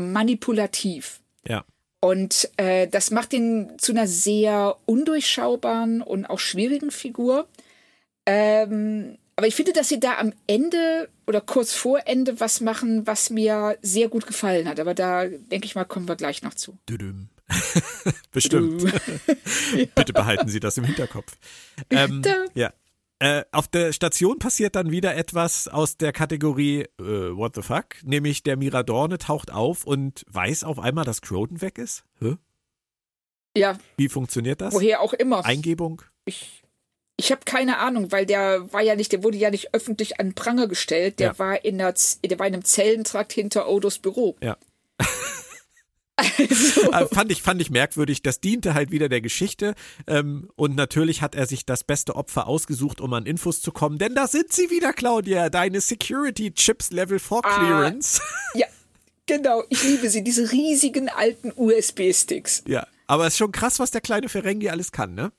[0.00, 1.20] manipulativ.
[1.46, 1.64] Ja.
[2.00, 7.46] Und äh, das macht ihn zu einer sehr undurchschaubaren und auch schwierigen Figur.
[8.26, 13.06] Ähm, aber ich finde, dass sie da am Ende oder kurz vor Ende was machen,
[13.06, 14.80] was mir sehr gut gefallen hat.
[14.80, 16.76] Aber da denke ich mal, kommen wir gleich noch zu.
[18.32, 18.82] Bestimmt.
[18.82, 19.84] ja.
[19.94, 21.36] Bitte behalten Sie das im Hinterkopf.
[21.88, 22.22] Ähm,
[22.54, 22.72] ja.
[23.22, 28.02] Äh, auf der Station passiert dann wieder etwas aus der Kategorie äh, What the fuck?
[28.02, 32.04] Nämlich der Miradorne taucht auf und weiß auf einmal, dass Croden weg ist.
[32.18, 32.36] Hä?
[33.54, 33.78] Ja.
[33.98, 34.72] Wie funktioniert das?
[34.72, 35.44] Woher auch immer.
[35.44, 36.00] Eingebung?
[36.24, 36.62] Ich,
[37.18, 40.34] ich habe keine Ahnung, weil der war ja nicht, der wurde ja nicht öffentlich an
[40.34, 41.18] Pranger gestellt.
[41.18, 41.38] Der ja.
[41.38, 41.94] war in der,
[42.24, 44.36] der war in einem Zellentrakt hinter Odos Büro.
[44.42, 44.56] Ja.
[46.20, 46.92] Also.
[46.92, 48.22] Äh, fand, ich, fand ich merkwürdig.
[48.22, 49.74] Das diente halt wieder der Geschichte.
[50.06, 53.98] Ähm, und natürlich hat er sich das beste Opfer ausgesucht, um an Infos zu kommen.
[53.98, 55.48] Denn da sind sie wieder, Claudia.
[55.50, 58.20] Deine Security Chips Level 4 ah, Clearance.
[58.22, 58.66] Ah, ja,
[59.26, 59.64] genau.
[59.68, 60.22] Ich liebe sie.
[60.22, 62.64] Diese riesigen alten USB-Sticks.
[62.66, 65.32] Ja, aber es ist schon krass, was der kleine Ferengi alles kann, ne?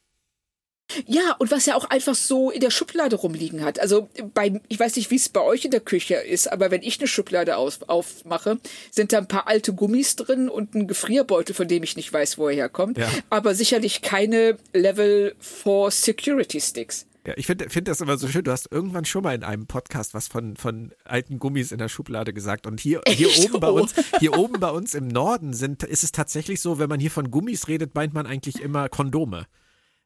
[1.06, 3.80] Ja, und was er auch einfach so in der Schublade rumliegen hat.
[3.80, 6.84] Also bei, ich weiß nicht, wie es bei euch in der Küche ist, aber wenn
[6.84, 11.56] ich eine Schublade auf, aufmache, sind da ein paar alte Gummis drin und ein Gefrierbeutel,
[11.56, 12.98] von dem ich nicht weiß, wo er herkommt.
[12.98, 13.10] Ja.
[13.30, 17.06] Aber sicherlich keine Level 4 Security Sticks.
[17.26, 18.44] Ja, ich finde find das immer so schön.
[18.44, 21.88] Du hast irgendwann schon mal in einem Podcast was von, von alten Gummis in der
[21.88, 22.66] Schublade gesagt.
[22.66, 26.12] Und hier, hier oben bei uns, hier oben bei uns im Norden sind, ist es
[26.12, 29.46] tatsächlich so, wenn man hier von Gummis redet, meint man eigentlich immer Kondome.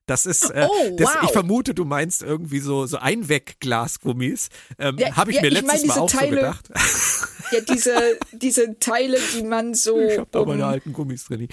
[0.05, 4.49] Das ist, äh, oh, das, ich vermute, du meinst irgendwie so, so Einwegglasgummis.
[4.77, 6.69] Ähm, ja, Habe ich ja, mir letztes ich mein, Mal auch Teile, so gedacht.
[7.51, 9.99] Ja, diese, diese Teile, die man so.
[9.99, 11.47] Ich habe da um, meine alten Gummis drin.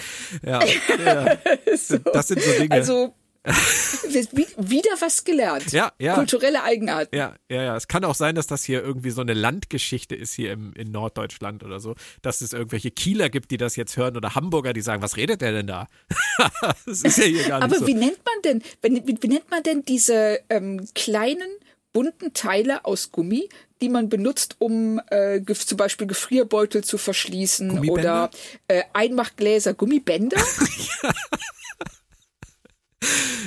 [0.44, 0.60] Ja,
[1.04, 1.38] ja.
[1.76, 1.98] so.
[1.98, 2.72] Das sind so Dinge.
[2.72, 3.14] Also
[4.56, 5.72] wieder was gelernt.
[5.72, 6.14] Ja, ja.
[6.14, 7.14] Kulturelle Eigenarten.
[7.16, 7.76] Ja, ja, ja.
[7.76, 10.92] Es kann auch sein, dass das hier irgendwie so eine Landgeschichte ist hier im, in
[10.92, 11.96] Norddeutschland oder so.
[12.22, 15.40] Dass es irgendwelche Kieler gibt, die das jetzt hören oder Hamburger, die sagen, was redet
[15.40, 15.88] der denn da?
[16.86, 17.86] das ist ja hier gar nicht Aber so.
[17.86, 21.48] wie nennt man denn, wie, wie nennt man denn diese ähm, kleinen
[21.92, 23.48] bunten Teile aus Gummi,
[23.82, 28.30] die man benutzt, um äh, zum Beispiel Gefrierbeutel zu verschließen oder
[28.68, 30.38] äh, Einmachgläser, Gummibänder.
[31.02, 31.12] ja.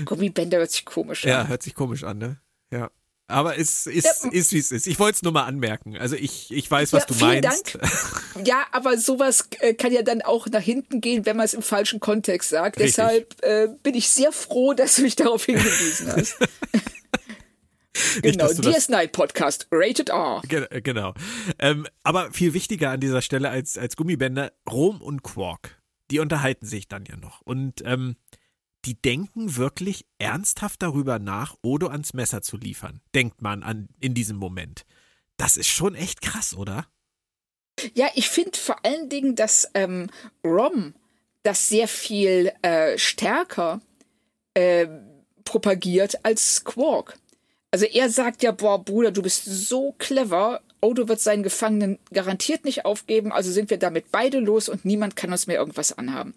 [0.06, 1.30] Gummibänder hört sich komisch an.
[1.30, 2.40] Ja, hört sich komisch an, ne?
[2.72, 2.90] Ja.
[3.28, 4.32] Aber es ist, ja.
[4.32, 4.86] ist wie es ist.
[4.86, 5.98] Ich wollte es nur mal anmerken.
[5.98, 7.76] Also ich, ich weiß, was ja, du meinst.
[7.76, 8.48] Dank.
[8.48, 11.64] Ja, aber sowas äh, kann ja dann auch nach hinten gehen, wenn man es im
[11.64, 12.78] falschen Kontext sagt.
[12.78, 12.96] Richtig.
[12.96, 16.38] Deshalb äh, bin ich sehr froh, dass du mich darauf hingewiesen hast.
[18.22, 20.44] genau, DS9 Podcast, Rated R.
[20.48, 21.16] Äh, genau.
[21.58, 25.82] Ähm, aber viel wichtiger an dieser Stelle als, als Gummibänder, Rom und Quark.
[26.12, 27.42] Die unterhalten sich dann ja noch.
[27.42, 28.18] Und ähm,
[28.86, 34.14] die denken wirklich ernsthaft darüber nach, Odo ans Messer zu liefern, denkt man an, in
[34.14, 34.86] diesem Moment.
[35.38, 36.88] Das ist schon echt krass, oder?
[37.94, 40.08] Ja, ich finde vor allen Dingen, dass ähm,
[40.44, 40.94] Rom
[41.44, 43.82] das sehr viel äh, stärker
[44.54, 44.88] äh,
[45.44, 47.18] propagiert als Quark.
[47.72, 52.64] Also er sagt ja, boah, Bruder, du bist so clever, Odo wird seinen Gefangenen garantiert
[52.64, 56.36] nicht aufgeben, also sind wir damit beide los und niemand kann uns mehr irgendwas anhaben.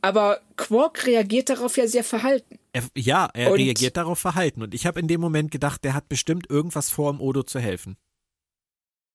[0.00, 2.58] Aber Quark reagiert darauf ja sehr verhalten.
[2.72, 4.62] Er, ja, er und reagiert darauf verhalten.
[4.62, 7.58] Und ich habe in dem Moment gedacht, der hat bestimmt irgendwas vor, um Odo zu
[7.58, 7.96] helfen.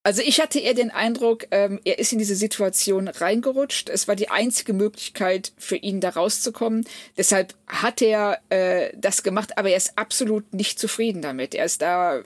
[0.05, 3.87] Also ich hatte eher den Eindruck, ähm, er ist in diese Situation reingerutscht.
[3.87, 6.85] Es war die einzige Möglichkeit für ihn da rauszukommen.
[7.17, 11.55] Deshalb hat er äh, das gemacht, aber er ist absolut nicht zufrieden damit.
[11.55, 12.23] Er ist da, äh,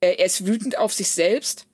[0.00, 1.66] er ist wütend auf sich selbst,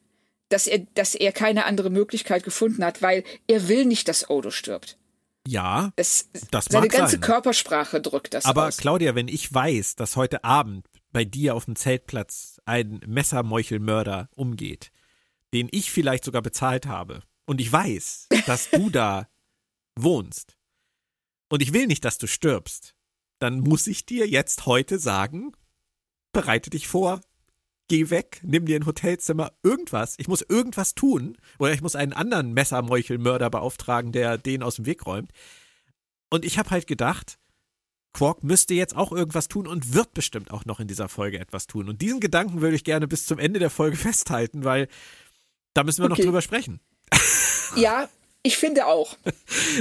[0.51, 4.51] dass er, dass er keine andere Möglichkeit gefunden hat, weil er will nicht, dass Odo
[4.51, 4.99] stirbt.
[5.47, 7.21] Ja, es, das seine ganze sein.
[7.21, 8.77] Körpersprache drückt das Aber aus.
[8.77, 14.91] Claudia, wenn ich weiß, dass heute Abend bei dir auf dem Zeltplatz ein Messermeuchelmörder umgeht,
[15.55, 19.29] den ich vielleicht sogar bezahlt habe, und ich weiß, dass du da
[19.95, 20.57] wohnst,
[21.49, 22.95] und ich will nicht, dass du stirbst,
[23.39, 25.53] dann muss ich dir jetzt heute sagen,
[26.33, 27.21] bereite dich vor,
[27.89, 30.15] geh weg, nimm dir ein Hotelzimmer, irgendwas.
[30.19, 31.37] Ich muss irgendwas tun.
[31.59, 35.31] Oder ich muss einen anderen Messermeuchelmörder beauftragen, der den aus dem Weg räumt.
[36.31, 37.39] Und ich habe halt gedacht,
[38.13, 41.67] Quark müsste jetzt auch irgendwas tun und wird bestimmt auch noch in dieser Folge etwas
[41.67, 41.89] tun.
[41.89, 44.89] Und diesen Gedanken würde ich gerne bis zum Ende der Folge festhalten, weil
[45.75, 46.23] da müssen wir okay.
[46.23, 46.81] noch drüber sprechen.
[47.75, 48.09] Ja,
[48.47, 49.17] ich finde auch.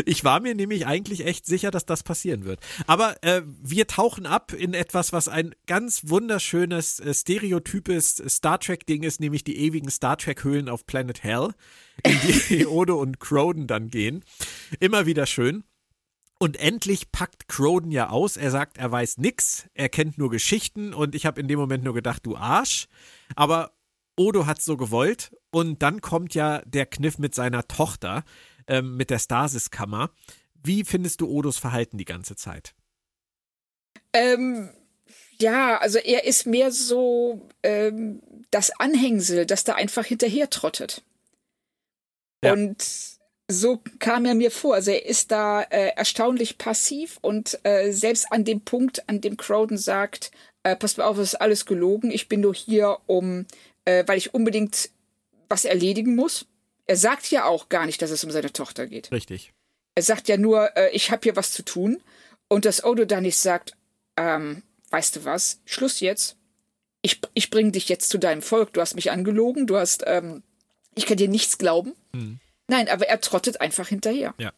[0.05, 2.59] Ich war mir nämlich eigentlich echt sicher, dass das passieren wird.
[2.85, 9.03] Aber äh, wir tauchen ab in etwas, was ein ganz wunderschönes, äh, stereotypes Star Trek-Ding
[9.03, 11.49] ist, nämlich die ewigen Star Trek-Höhlen auf Planet Hell,
[12.03, 14.23] in die Odo und Croden dann gehen.
[14.79, 15.63] Immer wieder schön.
[16.37, 18.37] Und endlich packt Croden ja aus.
[18.37, 21.83] Er sagt, er weiß nix, er kennt nur Geschichten und ich habe in dem Moment
[21.83, 22.87] nur gedacht, du Arsch.
[23.35, 23.71] Aber
[24.17, 28.23] Odo hat so gewollt und dann kommt ja der Kniff mit seiner Tochter
[28.67, 30.11] ähm, mit der Stasiskammer.
[30.63, 32.73] Wie findest du Odos Verhalten die ganze Zeit?
[34.13, 34.69] Ähm,
[35.37, 41.03] ja, also er ist mehr so ähm, das Anhängsel, das da einfach hinterher trottet.
[42.43, 42.53] Ja.
[42.53, 42.83] Und
[43.47, 44.75] so kam er mir vor.
[44.75, 49.37] Also er ist da äh, erstaunlich passiv und äh, selbst an dem Punkt, an dem
[49.37, 50.31] Crowden sagt,
[50.63, 53.45] äh, passt mal auf, es ist alles gelogen, ich bin nur hier, um,
[53.85, 54.89] äh, weil ich unbedingt
[55.47, 56.47] was erledigen muss.
[56.87, 59.11] Er sagt ja auch gar nicht, dass es um seine Tochter geht.
[59.11, 59.53] Richtig.
[59.95, 62.01] Er sagt ja nur, äh, ich habe hier was zu tun.
[62.47, 63.75] Und dass Odo dann nicht sagt,
[64.17, 64.61] ähm,
[64.91, 66.37] weißt du was, Schluss jetzt.
[67.01, 68.73] Ich, ich bringe dich jetzt zu deinem Volk.
[68.73, 70.43] Du hast mich angelogen, du hast, ähm,
[70.95, 71.93] ich kann dir nichts glauben.
[72.13, 72.39] Hm.
[72.67, 74.33] Nein, aber er trottet einfach hinterher.
[74.37, 74.53] Ja.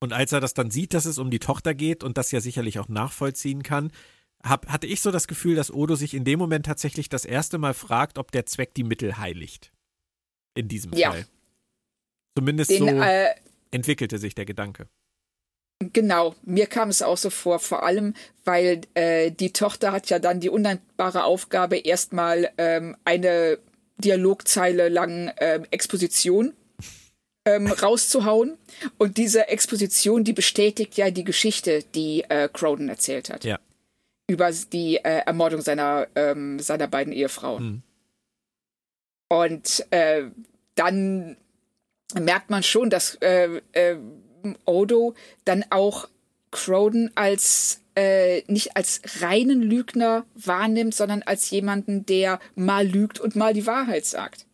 [0.00, 2.40] Und als er das dann sieht, dass es um die Tochter geht und das ja
[2.40, 3.92] sicherlich auch nachvollziehen kann,
[4.42, 7.58] hab, hatte ich so das Gefühl, dass Odo sich in dem Moment tatsächlich das erste
[7.58, 9.72] Mal fragt, ob der Zweck die Mittel heiligt.
[10.54, 11.10] In diesem ja.
[11.10, 11.26] Fall.
[12.36, 13.34] Zumindest Den, so äh,
[13.70, 14.88] entwickelte sich der Gedanke.
[15.92, 20.18] Genau, mir kam es auch so vor, vor allem, weil äh, die Tochter hat ja
[20.18, 23.58] dann die undankbare Aufgabe, erstmal ähm, eine
[23.98, 26.54] Dialogzeile lang äh, Exposition
[27.44, 28.56] ähm, rauszuhauen.
[28.98, 33.44] Und diese Exposition, die bestätigt ja die Geschichte, die äh, Crowden erzählt hat.
[33.44, 33.58] Ja.
[34.28, 37.64] Über die äh, Ermordung seiner, ähm, seiner beiden Ehefrauen.
[37.64, 37.82] Mhm.
[39.28, 40.24] Und äh,
[40.74, 41.36] dann
[42.14, 43.96] merkt man schon, dass äh, äh,
[44.64, 45.14] Odo
[45.44, 46.08] dann auch
[46.50, 53.36] Crowden als äh, nicht als reinen Lügner wahrnimmt, sondern als jemanden, der mal lügt und
[53.36, 54.46] mal die Wahrheit sagt.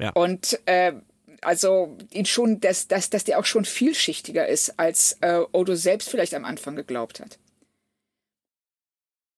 [0.00, 0.10] Ja.
[0.10, 0.92] Und äh,
[1.40, 6.08] also ihn schon, dass, dass, dass der auch schon vielschichtiger ist, als äh, Odo selbst
[6.08, 7.38] vielleicht am Anfang geglaubt hat.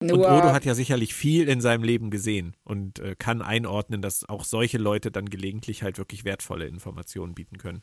[0.00, 4.26] Und Odo hat ja sicherlich viel in seinem Leben gesehen und äh, kann einordnen, dass
[4.26, 7.82] auch solche Leute dann gelegentlich halt wirklich wertvolle Informationen bieten können.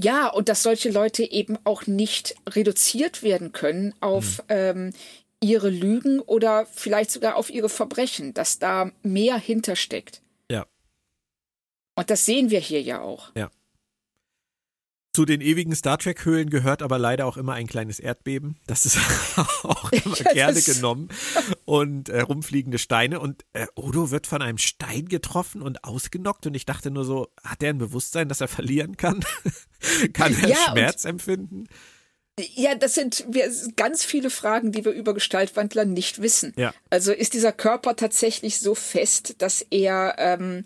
[0.00, 4.44] Ja, und dass solche Leute eben auch nicht reduziert werden können auf hm.
[4.48, 4.90] ähm,
[5.40, 10.22] ihre Lügen oder vielleicht sogar auf ihre Verbrechen, dass da mehr hintersteckt.
[10.50, 10.66] Ja.
[11.96, 13.34] Und das sehen wir hier ja auch.
[13.36, 13.50] Ja.
[15.14, 18.56] Zu den ewigen Star Trek-Höhlen gehört aber leider auch immer ein kleines Erdbeben.
[18.66, 18.98] Das ist
[19.62, 21.08] auch immer ja, gerne genommen.
[21.64, 23.20] Und äh, rumfliegende Steine.
[23.20, 26.48] Und äh, Odo wird von einem Stein getroffen und ausgenockt.
[26.48, 29.24] Und ich dachte nur so, hat er ein Bewusstsein, dass er verlieren kann?
[30.12, 31.68] kann er ja, Schmerz empfinden?
[32.36, 36.52] Ja, das sind wir, ganz viele Fragen, die wir über Gestaltwandler nicht wissen.
[36.56, 36.74] Ja.
[36.90, 40.64] Also ist dieser Körper tatsächlich so fest, dass er ähm,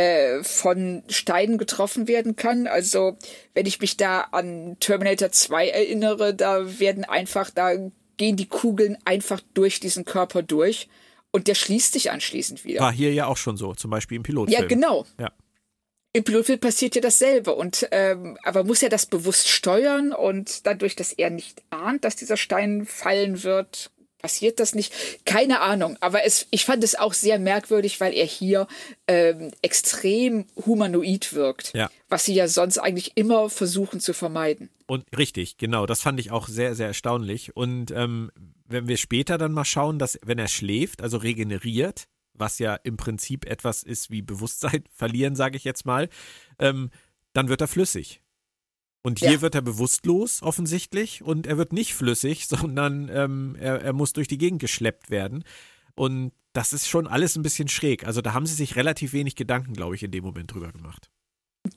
[0.00, 2.66] äh, von Steinen getroffen werden kann.
[2.66, 3.18] Also
[3.54, 7.72] wenn ich mich da an Terminator 2 erinnere, da werden einfach, da
[8.16, 10.88] gehen die Kugeln einfach durch diesen Körper durch
[11.32, 12.80] und der schließt sich anschließend wieder.
[12.80, 14.62] War hier ja auch schon so, zum Beispiel im Pilotfilm.
[14.62, 15.06] Ja, genau.
[15.18, 15.32] Ja.
[16.12, 20.96] Im Pilotfilm passiert ja dasselbe und ähm, aber muss er das bewusst steuern und dadurch,
[20.96, 23.90] dass er nicht ahnt, dass dieser Stein fallen wird,
[24.20, 24.92] passiert das nicht?
[25.24, 25.96] Keine Ahnung.
[26.00, 28.66] Aber es, ich fand es auch sehr merkwürdig, weil er hier
[29.06, 31.72] ähm, extrem humanoid wirkt.
[31.74, 31.90] Ja.
[32.08, 34.70] Was sie ja sonst eigentlich immer versuchen zu vermeiden.
[34.86, 35.86] Und richtig, genau.
[35.86, 37.56] Das fand ich auch sehr, sehr erstaunlich.
[37.56, 38.30] Und ähm,
[38.66, 42.04] wenn wir später dann mal schauen, dass wenn er schläft, also regeneriert,
[42.34, 46.08] was ja im Prinzip etwas ist wie Bewusstsein verlieren, sage ich jetzt mal,
[46.58, 46.90] ähm,
[47.32, 48.20] dann wird er flüssig.
[49.02, 49.40] Und hier ja.
[49.40, 54.28] wird er bewusstlos offensichtlich und er wird nicht flüssig, sondern ähm, er, er muss durch
[54.28, 55.44] die Gegend geschleppt werden.
[55.94, 58.06] Und das ist schon alles ein bisschen schräg.
[58.06, 61.10] Also da haben sie sich relativ wenig Gedanken, glaube ich, in dem Moment drüber gemacht.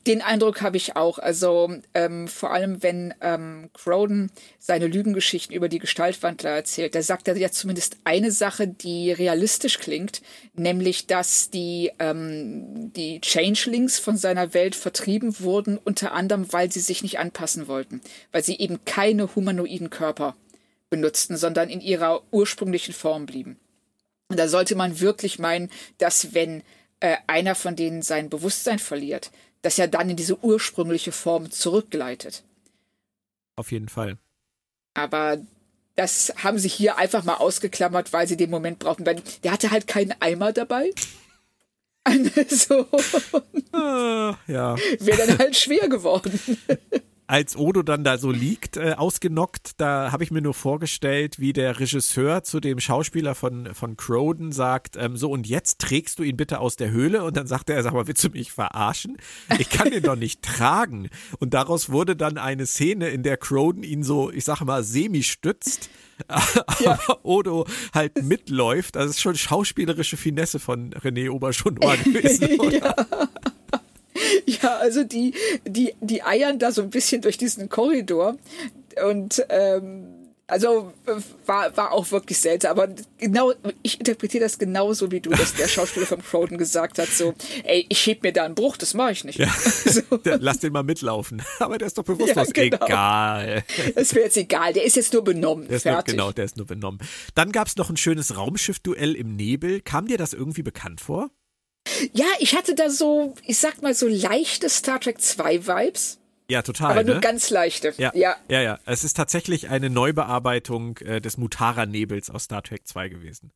[0.06, 1.18] Den Eindruck habe ich auch.
[1.18, 7.28] Also ähm, vor allem, wenn ähm, Croden seine Lügengeschichten über die Gestaltwandler erzählt, da sagt
[7.28, 10.22] er ja zumindest eine Sache, die realistisch klingt,
[10.54, 16.80] nämlich, dass die, ähm, die Changelings von seiner Welt vertrieben wurden, unter anderem, weil sie
[16.80, 18.00] sich nicht anpassen wollten,
[18.32, 20.34] weil sie eben keine humanoiden Körper
[20.88, 23.58] benutzten, sondern in ihrer ursprünglichen Form blieben.
[24.28, 26.62] Und da sollte man wirklich meinen, dass wenn
[27.00, 29.30] äh, einer von denen sein Bewusstsein verliert,
[29.64, 32.42] das ja dann in diese ursprüngliche Form zurückgleitet.
[33.56, 34.18] Auf jeden Fall.
[34.94, 35.38] Aber
[35.96, 39.04] das haben sie hier einfach mal ausgeklammert, weil sie den Moment brauchten.
[39.04, 40.90] Der hatte halt keinen Eimer dabei.
[42.48, 42.86] so.
[43.72, 44.76] Ah, ja.
[45.00, 46.38] Wäre dann halt schwer geworden
[47.26, 51.52] als Odo dann da so liegt, äh, ausgenockt, da habe ich mir nur vorgestellt, wie
[51.52, 56.22] der Regisseur zu dem Schauspieler von, von Croden sagt, ähm, so und jetzt trägst du
[56.22, 59.16] ihn bitte aus der Höhle und dann sagt er, sag mal, willst du mich verarschen?
[59.58, 61.08] Ich kann ihn doch nicht tragen.
[61.38, 65.22] Und daraus wurde dann eine Szene, in der Croden ihn so, ich sage mal, semi
[65.22, 65.88] stützt.
[66.28, 68.96] aber Odo halt mitläuft.
[68.96, 72.48] Also das ist schon schauspielerische Finesse von René Oberschonor gewesen.
[72.60, 72.78] Oder?
[72.78, 72.94] ja.
[74.46, 75.34] Ja, also die,
[75.66, 78.36] die, die eiern da so ein bisschen durch diesen Korridor
[79.08, 80.06] und ähm,
[80.46, 80.92] Also
[81.46, 82.72] war, war auch wirklich seltsam.
[82.72, 83.52] Aber genau,
[83.82, 87.34] ich interpretiere das genauso wie du, dass der Schauspieler von Croden gesagt hat: so,
[87.64, 89.38] ey, ich heb mir da einen Bruch, das mache ich nicht.
[89.38, 89.48] Ja.
[89.84, 90.02] So.
[90.24, 91.42] Lass den mal mitlaufen.
[91.60, 92.48] Aber der ist doch bewusstlos.
[92.54, 92.84] Ja, genau.
[92.86, 93.64] Egal.
[93.94, 94.72] Das wäre jetzt egal.
[94.72, 95.68] Der ist jetzt nur benommen.
[95.68, 96.14] Der Fertig.
[96.14, 97.00] Nur, genau, der ist nur benommen.
[97.34, 99.80] Dann gab es noch ein schönes Raumschiff-Duell im Nebel.
[99.82, 101.30] Kam dir das irgendwie bekannt vor?
[102.12, 106.18] Ja, ich hatte da so, ich sag mal, so leichte Star Trek 2 Vibes.
[106.48, 106.92] Ja, total.
[106.92, 107.20] Aber nur ne?
[107.20, 107.94] ganz leichte.
[107.96, 108.78] Ja, ja, ja, ja.
[108.84, 113.50] Es ist tatsächlich eine Neubearbeitung äh, des Mutara-Nebels aus Star Trek 2 gewesen.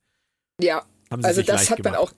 [0.60, 0.84] Ja,
[1.22, 1.94] also das hat gemacht.
[1.94, 2.12] man auch.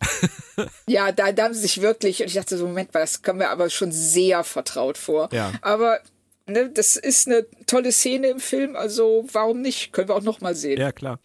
[0.87, 3.39] ja, da, da haben sie sich wirklich, und ich dachte so, Moment mal, das kommt
[3.39, 5.29] mir aber schon sehr vertraut vor.
[5.33, 5.53] Ja.
[5.63, 6.01] Aber
[6.47, 9.93] ne, das ist eine tolle Szene im Film, also warum nicht?
[9.93, 10.81] Können wir auch nochmal sehen.
[10.81, 11.21] Ja, klar.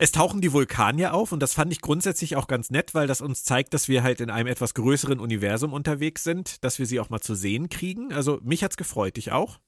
[0.00, 3.20] Es tauchen die Vulkanier auf und das fand ich grundsätzlich auch ganz nett, weil das
[3.20, 7.00] uns zeigt, dass wir halt in einem etwas größeren Universum unterwegs sind, dass wir sie
[7.00, 8.12] auch mal zu sehen kriegen.
[8.12, 9.58] Also mich hat's gefreut, dich auch?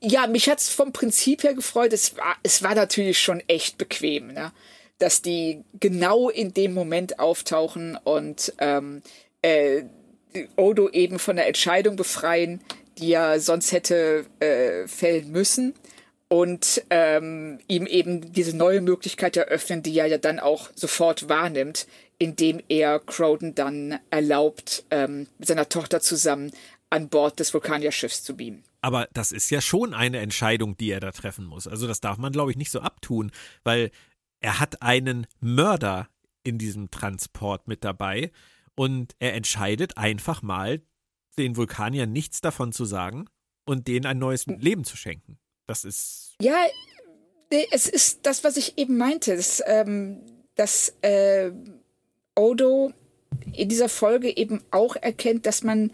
[0.00, 1.94] Ja, mich hat's vom Prinzip her gefreut.
[1.94, 4.52] Es war, es war natürlich schon echt bequem, ne?
[4.98, 9.02] dass die genau in dem Moment auftauchen und ähm,
[9.40, 9.84] äh,
[10.56, 12.60] Odo eben von der Entscheidung befreien,
[12.98, 15.72] die er sonst hätte äh, fällen müssen
[16.32, 21.86] und ähm, ihm eben diese neue Möglichkeit eröffnen, die er ja dann auch sofort wahrnimmt,
[22.16, 26.50] indem er Croden dann erlaubt, ähm, mit seiner Tochter zusammen
[26.88, 28.64] an Bord des Vulkanierschiffs zu beamen.
[28.80, 31.68] Aber das ist ja schon eine Entscheidung, die er da treffen muss.
[31.68, 33.30] Also das darf man, glaube ich, nicht so abtun,
[33.62, 33.90] weil
[34.40, 36.08] er hat einen Mörder
[36.44, 38.32] in diesem Transport mit dabei
[38.74, 40.80] und er entscheidet einfach mal,
[41.36, 43.26] den Vulkaniern nichts davon zu sagen
[43.66, 45.38] und denen ein neues Leben zu schenken.
[45.66, 46.34] Das ist.
[46.40, 46.56] Ja,
[47.70, 50.20] es ist das, was ich eben meinte, dass, ähm,
[50.54, 51.50] dass äh,
[52.34, 52.92] Odo
[53.52, 55.92] in dieser Folge eben auch erkennt, dass man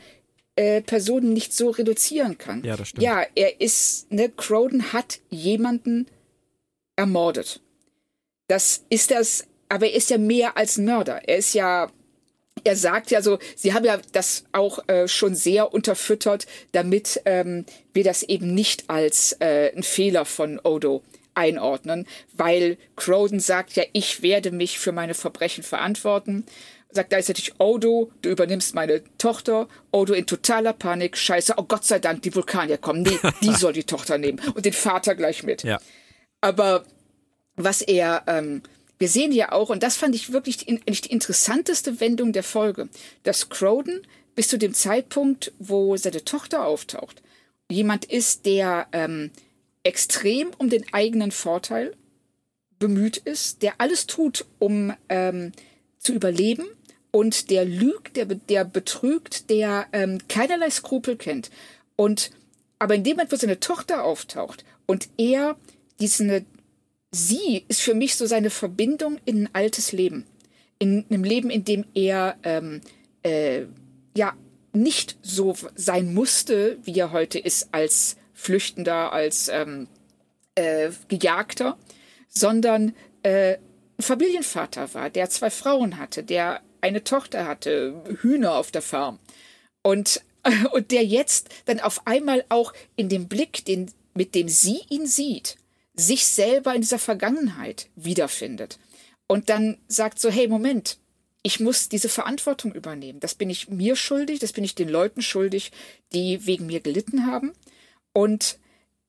[0.56, 2.64] äh, Personen nicht so reduzieren kann.
[2.64, 3.02] Ja, das stimmt.
[3.02, 6.06] Ja, er ist, ne, Croden hat jemanden
[6.96, 7.60] ermordet.
[8.48, 11.28] Das ist das, aber er ist ja mehr als ein Mörder.
[11.28, 11.90] Er ist ja
[12.64, 17.64] er sagt ja so, sie haben ja das auch äh, schon sehr unterfüttert, damit ähm,
[17.92, 21.02] wir das eben nicht als äh, ein Fehler von Odo
[21.34, 26.44] einordnen, weil Croden sagt ja, ich werde mich für meine Verbrechen verantworten.
[26.90, 29.68] Sagt gleichzeitig Odo, du übernimmst meine Tochter.
[29.92, 33.02] Odo in totaler Panik, scheiße, oh Gott sei Dank, die Vulkanier kommen.
[33.02, 35.62] Nee, die soll die Tochter nehmen und den Vater gleich mit.
[35.62, 35.78] Ja.
[36.40, 36.84] Aber
[37.56, 38.62] was er ähm,
[38.98, 42.88] wir sehen ja auch, und das fand ich wirklich die, die interessanteste Wendung der Folge,
[43.22, 47.22] dass Croden bis zu dem Zeitpunkt, wo seine Tochter auftaucht,
[47.70, 49.30] jemand ist, der ähm,
[49.82, 51.94] extrem um den eigenen Vorteil
[52.78, 55.52] bemüht ist, der alles tut, um ähm,
[55.98, 56.64] zu überleben
[57.10, 61.50] und der lügt, der, der betrügt, der ähm, keinerlei Skrupel kennt.
[61.96, 62.30] Und
[62.78, 65.56] aber in dem Moment, wo seine Tochter auftaucht und er
[65.98, 66.46] diesen,
[67.10, 70.26] sie ist für mich so seine Verbindung in ein altes Leben.
[70.78, 72.80] In einem Leben, in dem er ähm,
[73.22, 73.64] äh,
[74.16, 74.34] ja
[74.72, 79.88] nicht so sein musste, wie er heute ist, als Flüchtender, als ähm,
[80.54, 81.76] äh, Gejagter,
[82.28, 83.56] sondern äh,
[84.00, 89.18] Familienvater war, der zwei Frauen hatte, der eine Tochter hatte, Hühner auf der Farm.
[89.82, 90.22] Und,
[90.72, 95.06] und der jetzt dann auf einmal auch in dem Blick, den, mit dem sie ihn
[95.06, 95.56] sieht,
[95.98, 98.78] sich selber in dieser Vergangenheit wiederfindet
[99.28, 100.98] und dann sagt so, hey, Moment,
[101.42, 103.20] ich muss diese Verantwortung übernehmen.
[103.20, 105.70] Das bin ich mir schuldig, das bin ich den Leuten schuldig,
[106.12, 107.52] die wegen mir gelitten haben.
[108.12, 108.58] Und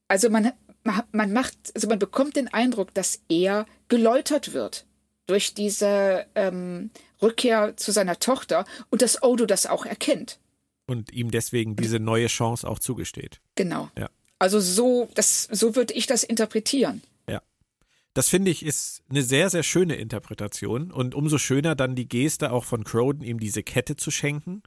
[0.07, 0.51] also man,
[1.11, 4.85] man macht, also man bekommt den Eindruck, dass er geläutert wird
[5.25, 10.39] durch diese ähm, Rückkehr zu seiner Tochter und dass Odo das auch erkennt.
[10.87, 13.39] Und ihm deswegen diese neue Chance auch zugesteht.
[13.55, 13.89] Genau.
[13.97, 14.09] Ja.
[14.39, 17.01] Also so, das, so würde ich das interpretieren.
[17.27, 17.41] Ja.
[18.13, 22.51] Das finde ich ist eine sehr, sehr schöne Interpretation und umso schöner dann die Geste
[22.51, 24.63] auch von Croden, ihm diese Kette zu schenken.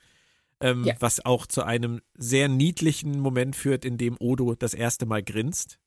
[0.60, 0.94] Ähm, ja.
[1.00, 5.78] Was auch zu einem sehr niedlichen Moment führt, in dem Odo das erste Mal grinst.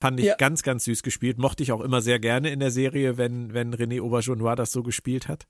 [0.00, 0.36] Fand ich ja.
[0.36, 1.38] ganz, ganz süß gespielt.
[1.38, 4.82] Mochte ich auch immer sehr gerne in der Serie, wenn, wenn René Auberjonois das so
[4.82, 5.46] gespielt hat.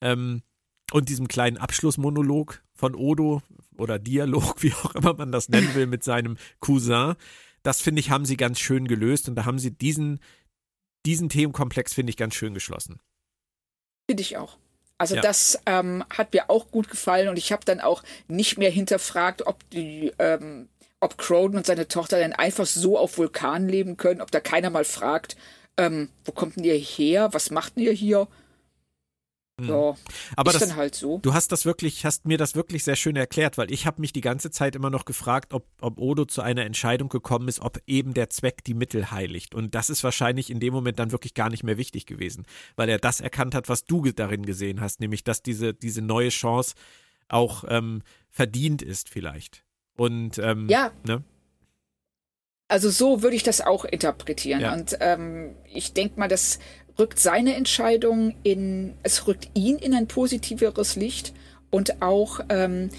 [0.00, 0.42] Ähm,
[0.92, 3.42] und diesem kleinen Abschlussmonolog von Odo
[3.76, 7.14] oder Dialog, wie auch immer man das nennen will, mit seinem Cousin,
[7.62, 10.20] das finde ich, haben sie ganz schön gelöst und da haben sie diesen,
[11.04, 13.00] diesen Themenkomplex, finde ich, ganz schön geschlossen.
[14.08, 14.56] Finde ich auch.
[14.96, 15.22] Also ja.
[15.22, 19.46] das ähm, hat mir auch gut gefallen und ich habe dann auch nicht mehr hinterfragt,
[19.46, 20.68] ob die, ähm,
[20.98, 24.70] ob Croden und seine Tochter dann einfach so auf Vulkanen leben können, ob da keiner
[24.70, 25.36] mal fragt,
[25.76, 28.26] ähm, wo kommt denn ihr her, was macht denn ihr hier?
[29.58, 29.68] Mhm.
[29.68, 29.96] Ja,
[30.36, 31.18] aber ist das, dann halt so.
[31.18, 34.12] Du hast das wirklich, hast mir das wirklich sehr schön erklärt, weil ich habe mich
[34.12, 37.80] die ganze Zeit immer noch gefragt, ob, ob Odo zu einer Entscheidung gekommen ist, ob
[37.86, 39.54] eben der Zweck die Mittel heiligt.
[39.54, 42.46] Und das ist wahrscheinlich in dem Moment dann wirklich gar nicht mehr wichtig gewesen,
[42.76, 46.28] weil er das erkannt hat, was du darin gesehen hast, nämlich dass diese, diese neue
[46.28, 46.74] Chance
[47.28, 49.64] auch ähm, verdient ist vielleicht.
[49.96, 50.92] Und ähm, ja.
[51.06, 51.24] Ne?
[52.68, 54.60] Also so würde ich das auch interpretieren.
[54.60, 54.74] Ja.
[54.74, 56.58] Und ähm, ich denke mal, das
[56.98, 61.32] rückt seine Entscheidung in, es rückt ihn in ein positiveres Licht
[61.70, 62.90] und auch ähm,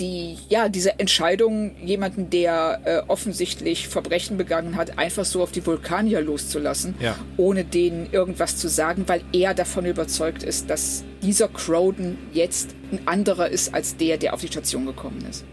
[0.00, 5.64] die, ja, diese Entscheidung, jemanden, der äh, offensichtlich Verbrechen begangen hat, einfach so auf die
[5.64, 7.16] Vulkanier loszulassen, ja.
[7.36, 13.08] ohne denen irgendwas zu sagen, weil er davon überzeugt ist, dass dieser Crowden jetzt ein
[13.08, 15.44] anderer ist als der, der auf die Station gekommen ist.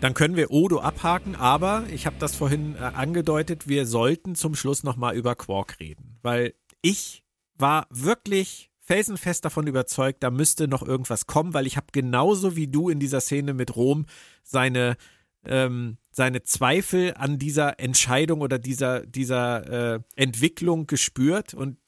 [0.00, 4.54] Dann können wir Odo abhaken, aber ich habe das vorhin äh, angedeutet, wir sollten zum
[4.54, 7.22] Schluss nochmal über Quark reden, weil ich
[7.56, 12.68] war wirklich felsenfest davon überzeugt, da müsste noch irgendwas kommen, weil ich habe genauso wie
[12.68, 14.06] du in dieser Szene mit Rom
[14.42, 14.96] seine
[15.44, 21.78] ähm, seine Zweifel an dieser Entscheidung oder dieser dieser äh, Entwicklung gespürt und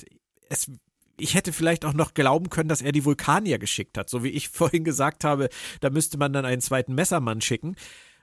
[0.48, 0.70] es
[1.16, 4.30] ich hätte vielleicht auch noch glauben können, dass er die Vulkanier geschickt hat, so wie
[4.30, 5.48] ich vorhin gesagt habe,
[5.80, 7.76] da müsste man dann einen zweiten Messermann schicken.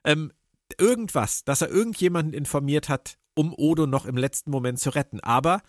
[0.03, 0.31] Ähm,
[0.77, 5.19] irgendwas, dass er irgendjemanden informiert hat, um Odo noch im letzten Moment zu retten.
[5.19, 5.61] Aber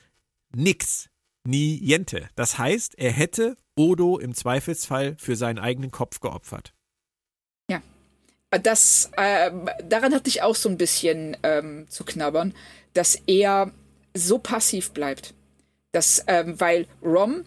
[0.55, 1.09] nix.
[1.45, 2.29] Niente.
[2.37, 6.73] Das heißt, er hätte Odo im Zweifelsfall für seinen eigenen Kopf geopfert.
[7.71, 7.83] Ja.
[8.51, 9.51] Das, äh,
[9.89, 12.55] daran hatte ich auch so ein bisschen ähm, zu knabbern,
[12.93, 13.73] dass er
[14.15, 15.35] so passiv bleibt.
[15.93, 17.45] Das, ähm, weil Rom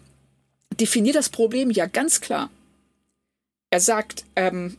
[0.78, 2.50] definiert das Problem ja ganz klar.
[3.70, 4.76] Er sagt, ähm,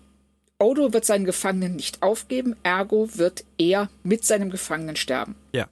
[0.59, 5.36] Odo wird seinen Gefangenen nicht aufgeben, ergo wird er mit seinem Gefangenen sterben.
[5.53, 5.69] Ja.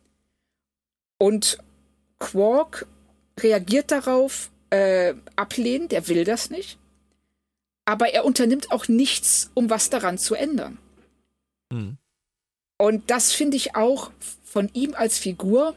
[1.17, 1.57] Und
[2.19, 2.87] Quark
[3.39, 6.77] reagiert darauf äh, ablehnend, er will das nicht.
[7.85, 10.77] Aber er unternimmt auch nichts, um was daran zu ändern.
[11.71, 11.97] Mhm.
[12.77, 14.11] Und das finde ich auch
[14.43, 15.75] von ihm als Figur,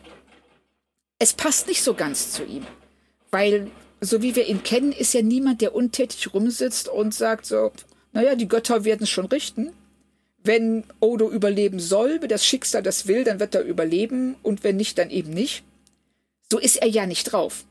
[1.18, 2.66] es passt nicht so ganz zu ihm.
[3.30, 3.70] Weil,
[4.00, 7.72] so wie wir ihn kennen, ist er niemand, der untätig rumsitzt und sagt so,
[8.12, 9.72] naja, die Götter werden es schon richten.
[10.42, 14.76] Wenn Odo überleben soll, wenn das Schicksal das will, dann wird er überleben und wenn
[14.76, 15.64] nicht, dann eben nicht.
[16.50, 17.64] So ist er ja nicht drauf.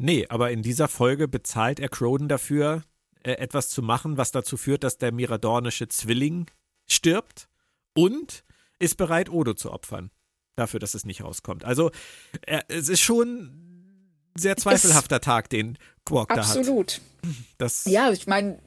[0.00, 2.84] Nee, aber in dieser Folge bezahlt er Croden dafür,
[3.24, 6.46] äh, etwas zu machen, was dazu führt, dass der miradornische Zwilling
[6.86, 7.48] stirbt
[7.94, 8.44] und
[8.78, 10.10] ist bereit, Odo zu opfern.
[10.54, 11.64] Dafür, dass es nicht rauskommt.
[11.64, 11.90] Also,
[12.42, 16.56] er, es ist schon ein sehr zweifelhafter es, Tag, den Quark da hat.
[16.56, 17.00] Absolut.
[17.84, 18.60] ja, ich meine,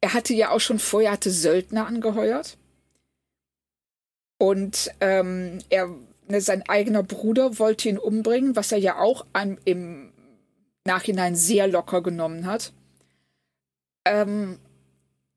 [0.00, 2.58] er hatte ja auch schon vorher hatte Söldner angeheuert.
[4.38, 5.88] Und ähm, er
[6.28, 10.12] Ne, sein eigener Bruder wollte ihn umbringen, was er ja auch an, im
[10.84, 12.72] Nachhinein sehr locker genommen hat.
[14.04, 14.58] Ähm,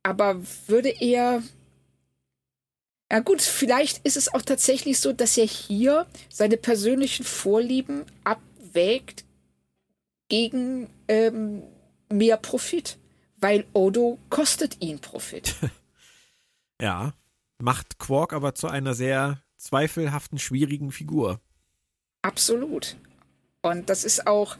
[0.03, 1.41] aber würde er.
[3.11, 9.25] Ja gut, vielleicht ist es auch tatsächlich so, dass er hier seine persönlichen Vorlieben abwägt
[10.27, 11.63] gegen ähm,
[12.11, 12.97] mehr Profit,
[13.37, 15.55] weil Odo kostet ihn Profit.
[16.81, 17.13] ja,
[17.59, 21.41] macht Quark aber zu einer sehr zweifelhaften, schwierigen Figur.
[22.21, 22.95] Absolut.
[23.61, 24.57] Und das ist auch,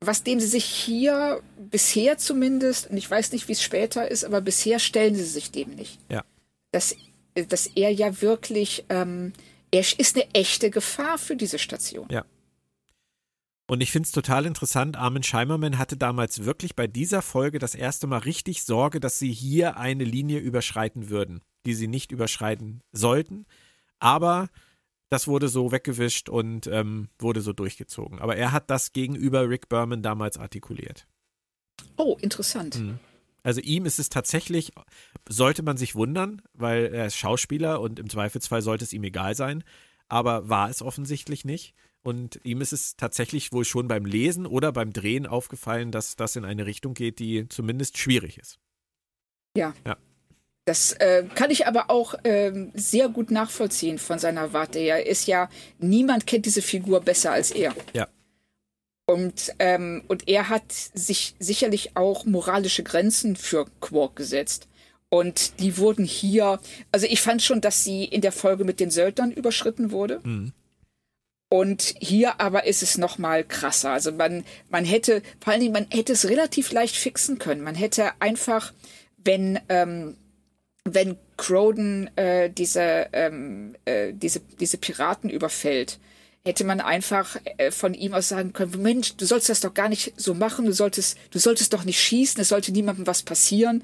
[0.00, 4.24] was dem sie sich hier bisher zumindest, und ich weiß nicht, wie es später ist,
[4.24, 5.98] aber bisher stellen sie sich dem nicht.
[6.10, 6.24] Ja.
[6.72, 6.96] Dass,
[7.34, 9.32] dass er ja wirklich, ähm,
[9.70, 12.08] er ist eine echte Gefahr für diese Station.
[12.10, 12.24] Ja.
[13.66, 17.74] Und ich finde es total interessant, Armin Scheimerman hatte damals wirklich bei dieser Folge das
[17.74, 22.82] erste Mal richtig Sorge, dass sie hier eine Linie überschreiten würden, die sie nicht überschreiten
[22.92, 23.46] sollten.
[24.04, 24.50] Aber
[25.08, 28.18] das wurde so weggewischt und ähm, wurde so durchgezogen.
[28.18, 31.06] Aber er hat das gegenüber Rick Berman damals artikuliert.
[31.96, 32.78] Oh, interessant.
[32.78, 32.98] Mhm.
[33.42, 34.72] Also ihm ist es tatsächlich,
[35.26, 39.34] sollte man sich wundern, weil er ist Schauspieler und im Zweifelsfall sollte es ihm egal
[39.34, 39.64] sein,
[40.08, 41.74] aber war es offensichtlich nicht.
[42.02, 46.36] Und ihm ist es tatsächlich wohl schon beim Lesen oder beim Drehen aufgefallen, dass das
[46.36, 48.58] in eine Richtung geht, die zumindest schwierig ist.
[49.56, 49.72] Ja.
[49.86, 49.96] Ja.
[50.66, 55.26] Das äh, kann ich aber auch ähm, sehr gut nachvollziehen von seiner Warte Er Ist
[55.26, 57.74] ja, niemand kennt diese Figur besser als er.
[57.92, 58.08] Ja.
[59.06, 64.66] Und, ähm, und er hat sich sicherlich auch moralische Grenzen für Quark gesetzt.
[65.10, 66.58] Und die wurden hier,
[66.90, 70.20] also ich fand schon, dass sie in der Folge mit den Söldnern überschritten wurde.
[70.24, 70.52] Mhm.
[71.50, 73.90] Und hier aber ist es noch mal krasser.
[73.90, 77.60] Also man, man hätte, vor allen Dingen, man hätte es relativ leicht fixen können.
[77.60, 78.72] Man hätte einfach,
[79.18, 80.16] wenn, ähm,
[80.84, 85.98] wenn Croden äh, diese, ähm, äh, diese, diese Piraten überfällt,
[86.44, 89.88] hätte man einfach äh, von ihm aus sagen können, Mensch, du sollst das doch gar
[89.88, 93.82] nicht so machen, du solltest, du solltest doch nicht schießen, es sollte niemandem was passieren.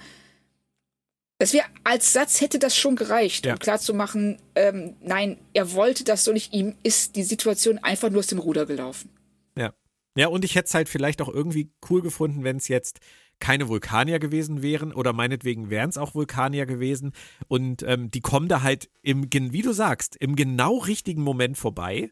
[1.38, 3.54] Das wäre als Satz hätte das schon gereicht, ja.
[3.54, 8.18] um klarzumachen, ähm, nein, er wollte das so nicht, ihm ist die Situation einfach nur
[8.18, 9.08] aus dem Ruder gelaufen.
[9.56, 9.72] Ja.
[10.18, 13.00] Ja, und ich hätte es halt vielleicht auch irgendwie cool gefunden, wenn es jetzt
[13.40, 17.12] keine Vulkanier gewesen wären oder meinetwegen wären es auch Vulkanier gewesen
[17.48, 22.10] und ähm, die kommen da halt im, wie du sagst, im genau richtigen Moment vorbei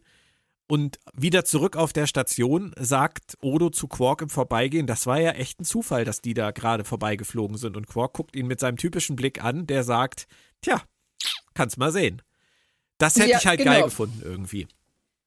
[0.70, 5.30] und wieder zurück auf der Station sagt Odo zu Quark im Vorbeigehen, das war ja
[5.30, 7.76] echt ein Zufall, dass die da gerade vorbeigeflogen sind.
[7.76, 10.26] Und Quark guckt ihn mit seinem typischen Blick an, der sagt,
[10.60, 10.82] tja,
[11.54, 12.20] kannst mal sehen.
[12.98, 13.72] Das hätte ja, ich halt genau.
[13.72, 14.68] geil gefunden irgendwie.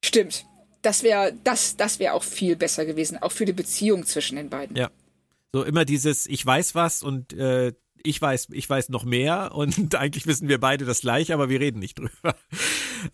[0.06, 0.46] Stimmt.
[0.84, 4.50] Das wäre das, das wäre auch viel besser gewesen, auch für die Beziehung zwischen den
[4.50, 4.76] beiden.
[4.76, 4.92] Ja.
[5.54, 7.74] So immer dieses, ich weiß was und äh,
[8.04, 11.60] ich weiß, ich weiß noch mehr und eigentlich wissen wir beide das gleiche, aber wir
[11.60, 12.12] reden nicht drüber.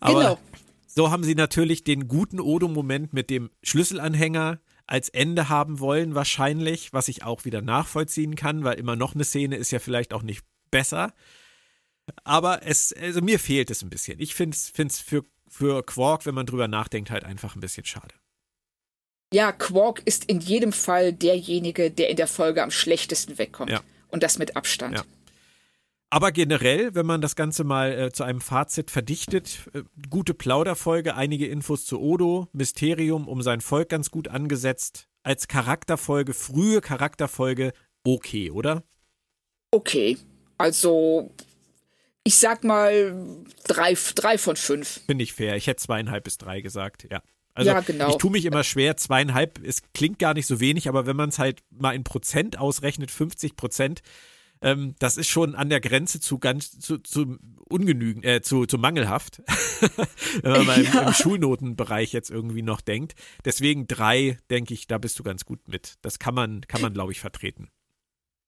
[0.00, 0.38] Aber genau.
[0.86, 6.92] So haben sie natürlich den guten Odo-Moment mit dem Schlüsselanhänger als Ende haben wollen, wahrscheinlich,
[6.92, 10.22] was ich auch wieder nachvollziehen kann, weil immer noch eine Szene ist ja vielleicht auch
[10.22, 11.14] nicht besser.
[12.24, 14.18] Aber es, also mir fehlt es ein bisschen.
[14.18, 18.14] Ich finde es für, für Quark, wenn man drüber nachdenkt, halt einfach ein bisschen schade.
[19.32, 23.70] Ja, Quark ist in jedem Fall derjenige, der in der Folge am schlechtesten wegkommt.
[23.70, 23.80] Ja.
[24.08, 24.96] Und das mit Abstand.
[24.96, 25.04] Ja.
[26.10, 31.14] Aber generell, wenn man das Ganze mal äh, zu einem Fazit verdichtet, äh, gute Plauderfolge,
[31.14, 35.08] einige Infos zu Odo, Mysterium um sein Volk ganz gut angesetzt.
[35.22, 37.72] Als Charakterfolge, frühe Charakterfolge,
[38.04, 38.84] okay, oder?
[39.70, 40.16] Okay.
[40.56, 41.30] Also,
[42.24, 45.00] ich sag mal drei, drei von fünf.
[45.06, 45.56] Bin ich fair.
[45.56, 47.20] Ich hätte zweieinhalb bis drei gesagt, ja.
[47.58, 48.10] Also ja, genau.
[48.10, 51.30] ich tue mich immer schwer, zweieinhalb, es klingt gar nicht so wenig, aber wenn man
[51.30, 54.00] es halt mal in Prozent ausrechnet, 50 Prozent,
[54.62, 57.36] ähm, das ist schon an der Grenze zu ganz zu, zu
[57.68, 59.42] ungenügend, äh, zu, zu mangelhaft,
[60.42, 61.00] wenn man mal ja.
[61.00, 63.14] im, im, Schulnotenbereich jetzt irgendwie noch denkt.
[63.44, 65.94] Deswegen drei, denke ich, da bist du ganz gut mit.
[66.02, 67.70] Das kann man, kann man, glaube ich, vertreten.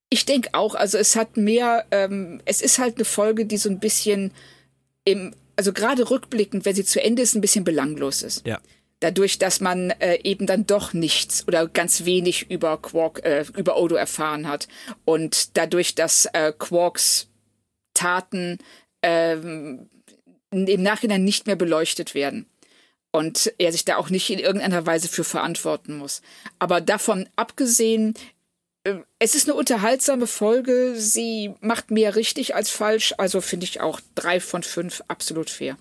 [0.08, 3.70] Ich denke auch, also es hat mehr, ähm, es ist halt eine Folge, die so
[3.70, 4.30] ein bisschen
[5.04, 8.46] im, also gerade rückblickend, wenn sie zu Ende ist, ein bisschen belanglos ist.
[8.46, 8.60] Ja
[9.00, 13.78] dadurch, dass man äh, eben dann doch nichts oder ganz wenig über Quark, äh, über
[13.78, 14.68] Odo erfahren hat
[15.04, 17.28] und dadurch, dass äh, Quarks
[17.94, 18.58] Taten
[19.02, 19.90] ähm,
[20.50, 22.46] im Nachhinein nicht mehr beleuchtet werden
[23.12, 26.22] und er sich da auch nicht in irgendeiner Weise für verantworten muss.
[26.58, 28.14] Aber davon abgesehen,
[28.84, 30.94] äh, es ist eine unterhaltsame Folge.
[30.96, 33.14] Sie macht mehr richtig als falsch.
[33.18, 35.76] Also finde ich auch drei von fünf absolut fair.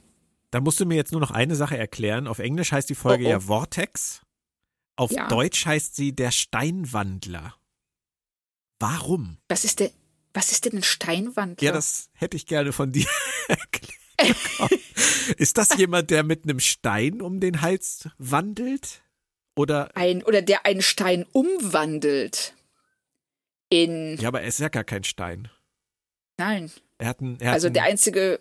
[0.52, 2.28] Da musst du mir jetzt nur noch eine Sache erklären.
[2.28, 3.32] Auf Englisch heißt die Folge oh, oh.
[3.32, 4.22] ja Vortex.
[4.96, 5.28] Auf ja.
[5.28, 7.56] Deutsch heißt sie der Steinwandler.
[8.80, 9.38] Warum?
[9.48, 9.92] Was ist denn,
[10.34, 11.66] was ist denn ein Steinwandler?
[11.66, 13.08] Ja, das hätte ich gerne von dir
[13.48, 14.00] erklärt.
[15.38, 19.02] ist das jemand, der mit einem Stein um den Hals wandelt?
[19.56, 22.54] Oder, ein, oder der einen Stein umwandelt?
[23.70, 24.18] In.
[24.18, 25.50] Ja, aber er ist ja gar kein Stein.
[26.38, 26.72] Nein.
[26.98, 28.40] Er hat einen, er also hat der einzige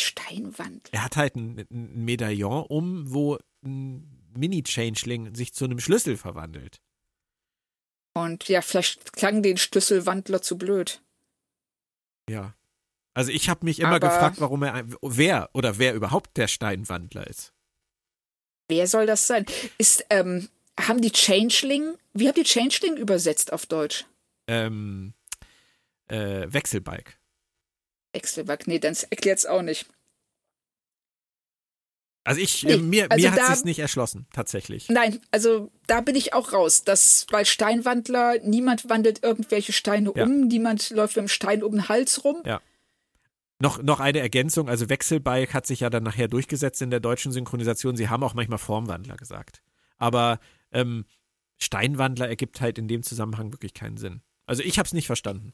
[0.00, 0.88] Steinwand.
[0.92, 6.80] Er hat halt ein, ein Medaillon um, wo ein Mini-Changeling sich zu einem Schlüssel verwandelt.
[8.14, 11.02] Und ja, vielleicht klang den Schlüsselwandler zu blöd.
[12.28, 12.54] Ja.
[13.12, 17.26] Also ich habe mich immer Aber gefragt, warum er, wer oder wer überhaupt der Steinwandler
[17.26, 17.52] ist.
[18.68, 19.46] Wer soll das sein?
[19.78, 20.48] Ist, ähm,
[20.80, 24.06] haben die Changeling, wie habt ihr Changeling übersetzt auf Deutsch?
[24.46, 25.12] Ähm,
[26.08, 27.18] äh, Wechselbalg.
[28.14, 29.86] Wechselbalg, nee, dann erklärt es auch nicht.
[32.26, 34.88] Also ich, nee, mir, also mir hat es nicht erschlossen, tatsächlich.
[34.88, 36.82] Nein, also da bin ich auch raus.
[36.82, 40.24] Das, weil Steinwandler, niemand wandelt irgendwelche Steine ja.
[40.24, 42.42] um, niemand läuft mit dem Stein um den Hals rum.
[42.46, 42.62] Ja.
[43.60, 47.30] Noch, noch eine Ergänzung, also Wechselbalg hat sich ja dann nachher durchgesetzt in der deutschen
[47.30, 47.94] Synchronisation.
[47.94, 49.62] Sie haben auch manchmal Formwandler gesagt.
[49.98, 50.40] Aber
[50.72, 51.04] ähm,
[51.58, 54.22] Steinwandler ergibt halt in dem Zusammenhang wirklich keinen Sinn.
[54.46, 55.52] Also ich habe es nicht verstanden.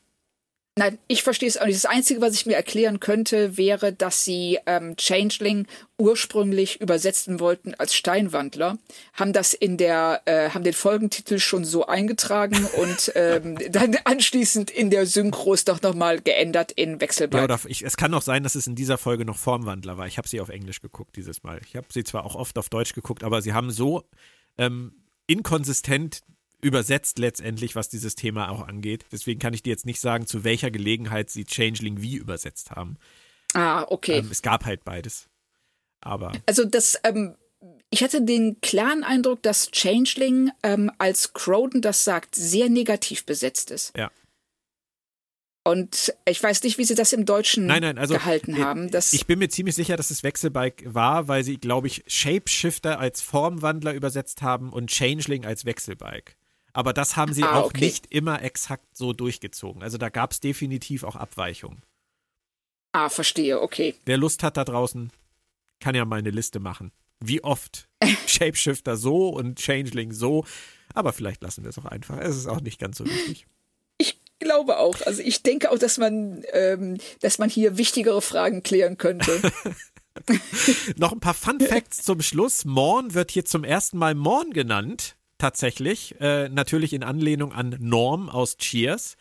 [0.80, 1.76] Nein, ich verstehe es auch nicht.
[1.76, 5.66] Das Einzige, was ich mir erklären könnte, wäre, dass sie ähm, Changeling
[5.98, 8.78] ursprünglich übersetzen wollten als Steinwandler,
[9.12, 14.70] haben das in der, äh, haben den Folgentitel schon so eingetragen und ähm, dann anschließend
[14.70, 17.50] in der Synchros doch nochmal geändert in Wechselbalg.
[17.50, 20.06] Ja, oder ich, es kann auch sein, dass es in dieser Folge noch Formwandler war.
[20.06, 21.60] Ich habe sie auf Englisch geguckt dieses Mal.
[21.62, 24.08] Ich habe sie zwar auch oft auf Deutsch geguckt, aber sie haben so
[24.56, 24.94] ähm,
[25.26, 26.22] inkonsistent
[26.60, 29.06] übersetzt letztendlich, was dieses Thema auch angeht.
[29.12, 32.96] Deswegen kann ich dir jetzt nicht sagen, zu welcher Gelegenheit sie Changeling wie übersetzt haben.
[33.54, 34.18] Ah, okay.
[34.18, 35.28] Ähm, es gab halt beides.
[36.00, 36.32] Aber.
[36.46, 37.36] Also das, ähm,
[37.90, 43.70] ich hatte den klaren Eindruck, dass Changeling, ähm, als Croden das sagt, sehr negativ besetzt
[43.70, 43.96] ist.
[43.96, 44.10] Ja.
[45.62, 48.90] Und ich weiß nicht, wie sie das im Deutschen nein, nein, also, gehalten äh, haben.
[48.90, 52.98] Das ich bin mir ziemlich sicher, dass es Wechselbalg war, weil sie, glaube ich, Shapeshifter
[52.98, 56.36] als Formwandler übersetzt haben und Changeling als Wechselbalg.
[56.72, 57.84] Aber das haben sie Ah, auch okay.
[57.84, 59.82] nicht immer exakt so durchgezogen.
[59.82, 61.82] Also da gab es definitiv auch Abweichungen.
[62.92, 63.94] ah, verstehe, okay.
[64.04, 65.10] Wer Lust hat da draußen,
[65.80, 66.92] kann ja mal eine Liste machen.
[67.20, 67.88] Wie oft
[68.26, 70.44] Shapeshifter so und Changeling so.
[70.94, 72.18] Aber vielleicht lassen wir es auch einfach.
[72.18, 73.46] Es ist auch nicht ganz so wichtig.
[73.98, 75.00] Ich glaube auch.
[75.06, 79.40] Also ich denke auch, dass man, ähm, dass man hier wichtigere Fragen klären könnte.
[80.96, 82.64] Noch ein paar Fun Facts zum Schluss.
[82.64, 85.16] Morn wird hier zum ersten Mal Morn genannt.
[85.40, 86.20] Tatsächlich.
[86.20, 89.16] Äh, natürlich in Anlehnung an Norm aus Cheers.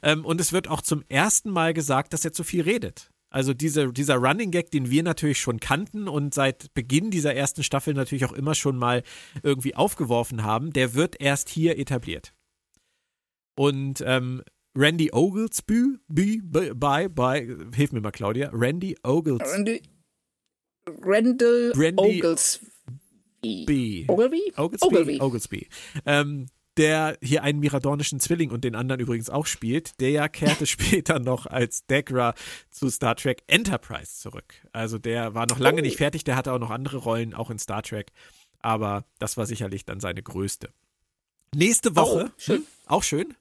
[0.00, 3.10] Ähm, und es wird auch zum ersten Mal gesagt, dass er zu viel redet.
[3.30, 7.64] Also diese, dieser Running Gag, den wir natürlich schon kannten und seit Beginn dieser ersten
[7.64, 9.02] Staffel natürlich auch immer schon mal
[9.42, 12.32] irgendwie aufgeworfen haben, der wird erst hier etabliert.
[13.58, 14.42] Und ähm,
[14.78, 16.40] Randy Oglesby, by,
[16.74, 19.44] by, by, hilf mir mal, Claudia, Randy Oglesby.
[19.50, 19.82] Randy,
[21.02, 22.66] Randall Randy- Oglesby.
[23.66, 24.04] B.
[24.08, 24.52] Ogilvy?
[24.56, 24.86] Oglesby.
[24.86, 25.20] Ogilvy.
[25.20, 25.68] Oglesby.
[26.04, 26.46] Ähm,
[26.76, 31.46] der hier einen miradornischen Zwilling und den anderen übrigens auch spielt, der kehrte später noch
[31.46, 32.34] als Degra
[32.70, 34.54] zu Star Trek Enterprise zurück.
[34.72, 35.84] Also der war noch lange Oh.
[35.84, 38.12] nicht fertig, der hatte auch noch andere Rollen, auch in Star Trek.
[38.60, 40.68] Aber das war sicherlich dann seine größte.
[41.54, 42.56] Nächste Woche, Oh, schön.
[42.58, 43.34] hm, auch schön,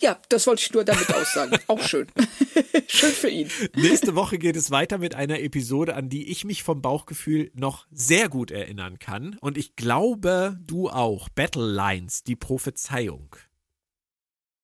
[0.00, 1.58] Ja, das wollte ich nur damit aussagen.
[1.66, 2.06] Auch schön.
[2.88, 3.50] schön für ihn.
[3.74, 7.86] Nächste Woche geht es weiter mit einer Episode, an die ich mich vom Bauchgefühl noch
[7.90, 9.36] sehr gut erinnern kann.
[9.42, 11.28] Und ich glaube, du auch.
[11.28, 13.36] Battle Lines, die Prophezeiung.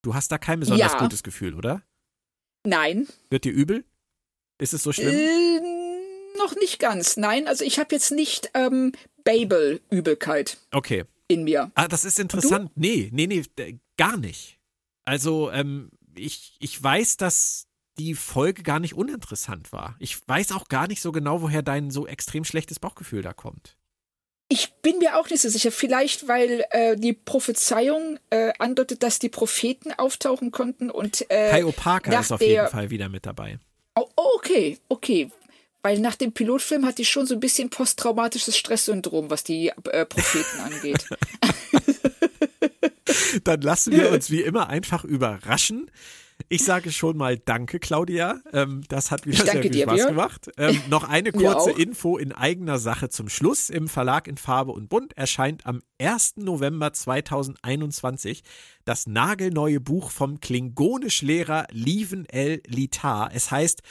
[0.02, 0.98] Du hast da kein besonders Ja.
[0.98, 1.82] gutes Gefühl, oder?
[2.64, 3.84] Nein, Wird dir übel?
[4.59, 5.09] Ist es so schlimm?
[5.14, 5.60] äh,
[6.39, 7.16] noch nicht ganz.
[7.18, 8.93] Nein, also ich habe jetzt nicht ähm,
[9.24, 11.05] Babel-Übelkeit Okay.
[11.28, 11.70] in mir.
[11.74, 12.70] Ah, das ist interessant.
[12.76, 13.43] Nee, nee, nee,
[13.97, 14.59] gar nicht.
[15.04, 17.66] Also, ähm, ich, ich weiß, dass
[17.98, 19.96] die Folge gar nicht uninteressant war.
[19.98, 23.76] Ich weiß auch gar nicht so genau, woher dein so extrem schlechtes Bauchgefühl da kommt.
[24.48, 25.72] Ich bin mir auch nicht so sicher.
[25.72, 31.64] Vielleicht, weil äh, die Prophezeiung äh, andeutet, dass die Propheten auftauchen konnten und äh, Kai
[31.64, 33.58] Opaka ist auf der- jeden Fall wieder mit dabei.
[33.94, 35.30] Oh, okay, okay.
[35.82, 40.06] Weil nach dem Pilotfilm hatte ich schon so ein bisschen posttraumatisches Stresssyndrom, was die äh,
[40.06, 41.06] Propheten angeht.
[43.44, 45.90] Dann lassen wir uns wie immer einfach überraschen.
[46.48, 48.40] Ich sage schon mal Danke, Claudia.
[48.52, 50.09] Ähm, das hat wieder sehr viel dir, Spaß Björn.
[50.09, 50.51] gemacht.
[50.56, 51.70] Ähm, noch eine kurze.
[51.70, 53.70] Info in eigener Sache zum Schluss.
[53.70, 56.39] Im Verlag in Farbe und Bunt erscheint am 1.
[56.39, 58.43] November 2021
[58.84, 62.60] das nagelneue Buch vom Klingonisch-Lehrer Lieven L.
[62.66, 63.30] Litar.
[63.32, 63.82] Es heißt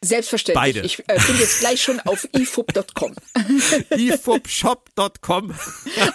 [0.04, 0.74] Selbstverständlich.
[0.74, 0.80] Beide.
[0.86, 3.14] Ich äh, bin jetzt gleich schon auf ifub.com.
[3.96, 5.54] ifubshop.com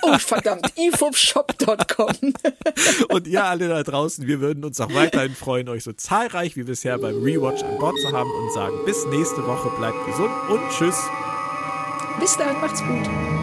[0.02, 2.34] Oh, verdammt, ifubshop.com.
[3.10, 6.64] und ihr alle da draußen, wir würden uns auch weiterhin freuen, euch so zahlreich wie
[6.64, 10.60] bisher beim Rewatch an Bord zu haben und sagen bis nächste Woche, bleibt gesund und
[10.70, 10.98] tschüss.
[12.20, 13.37] Bis dann, macht's gut.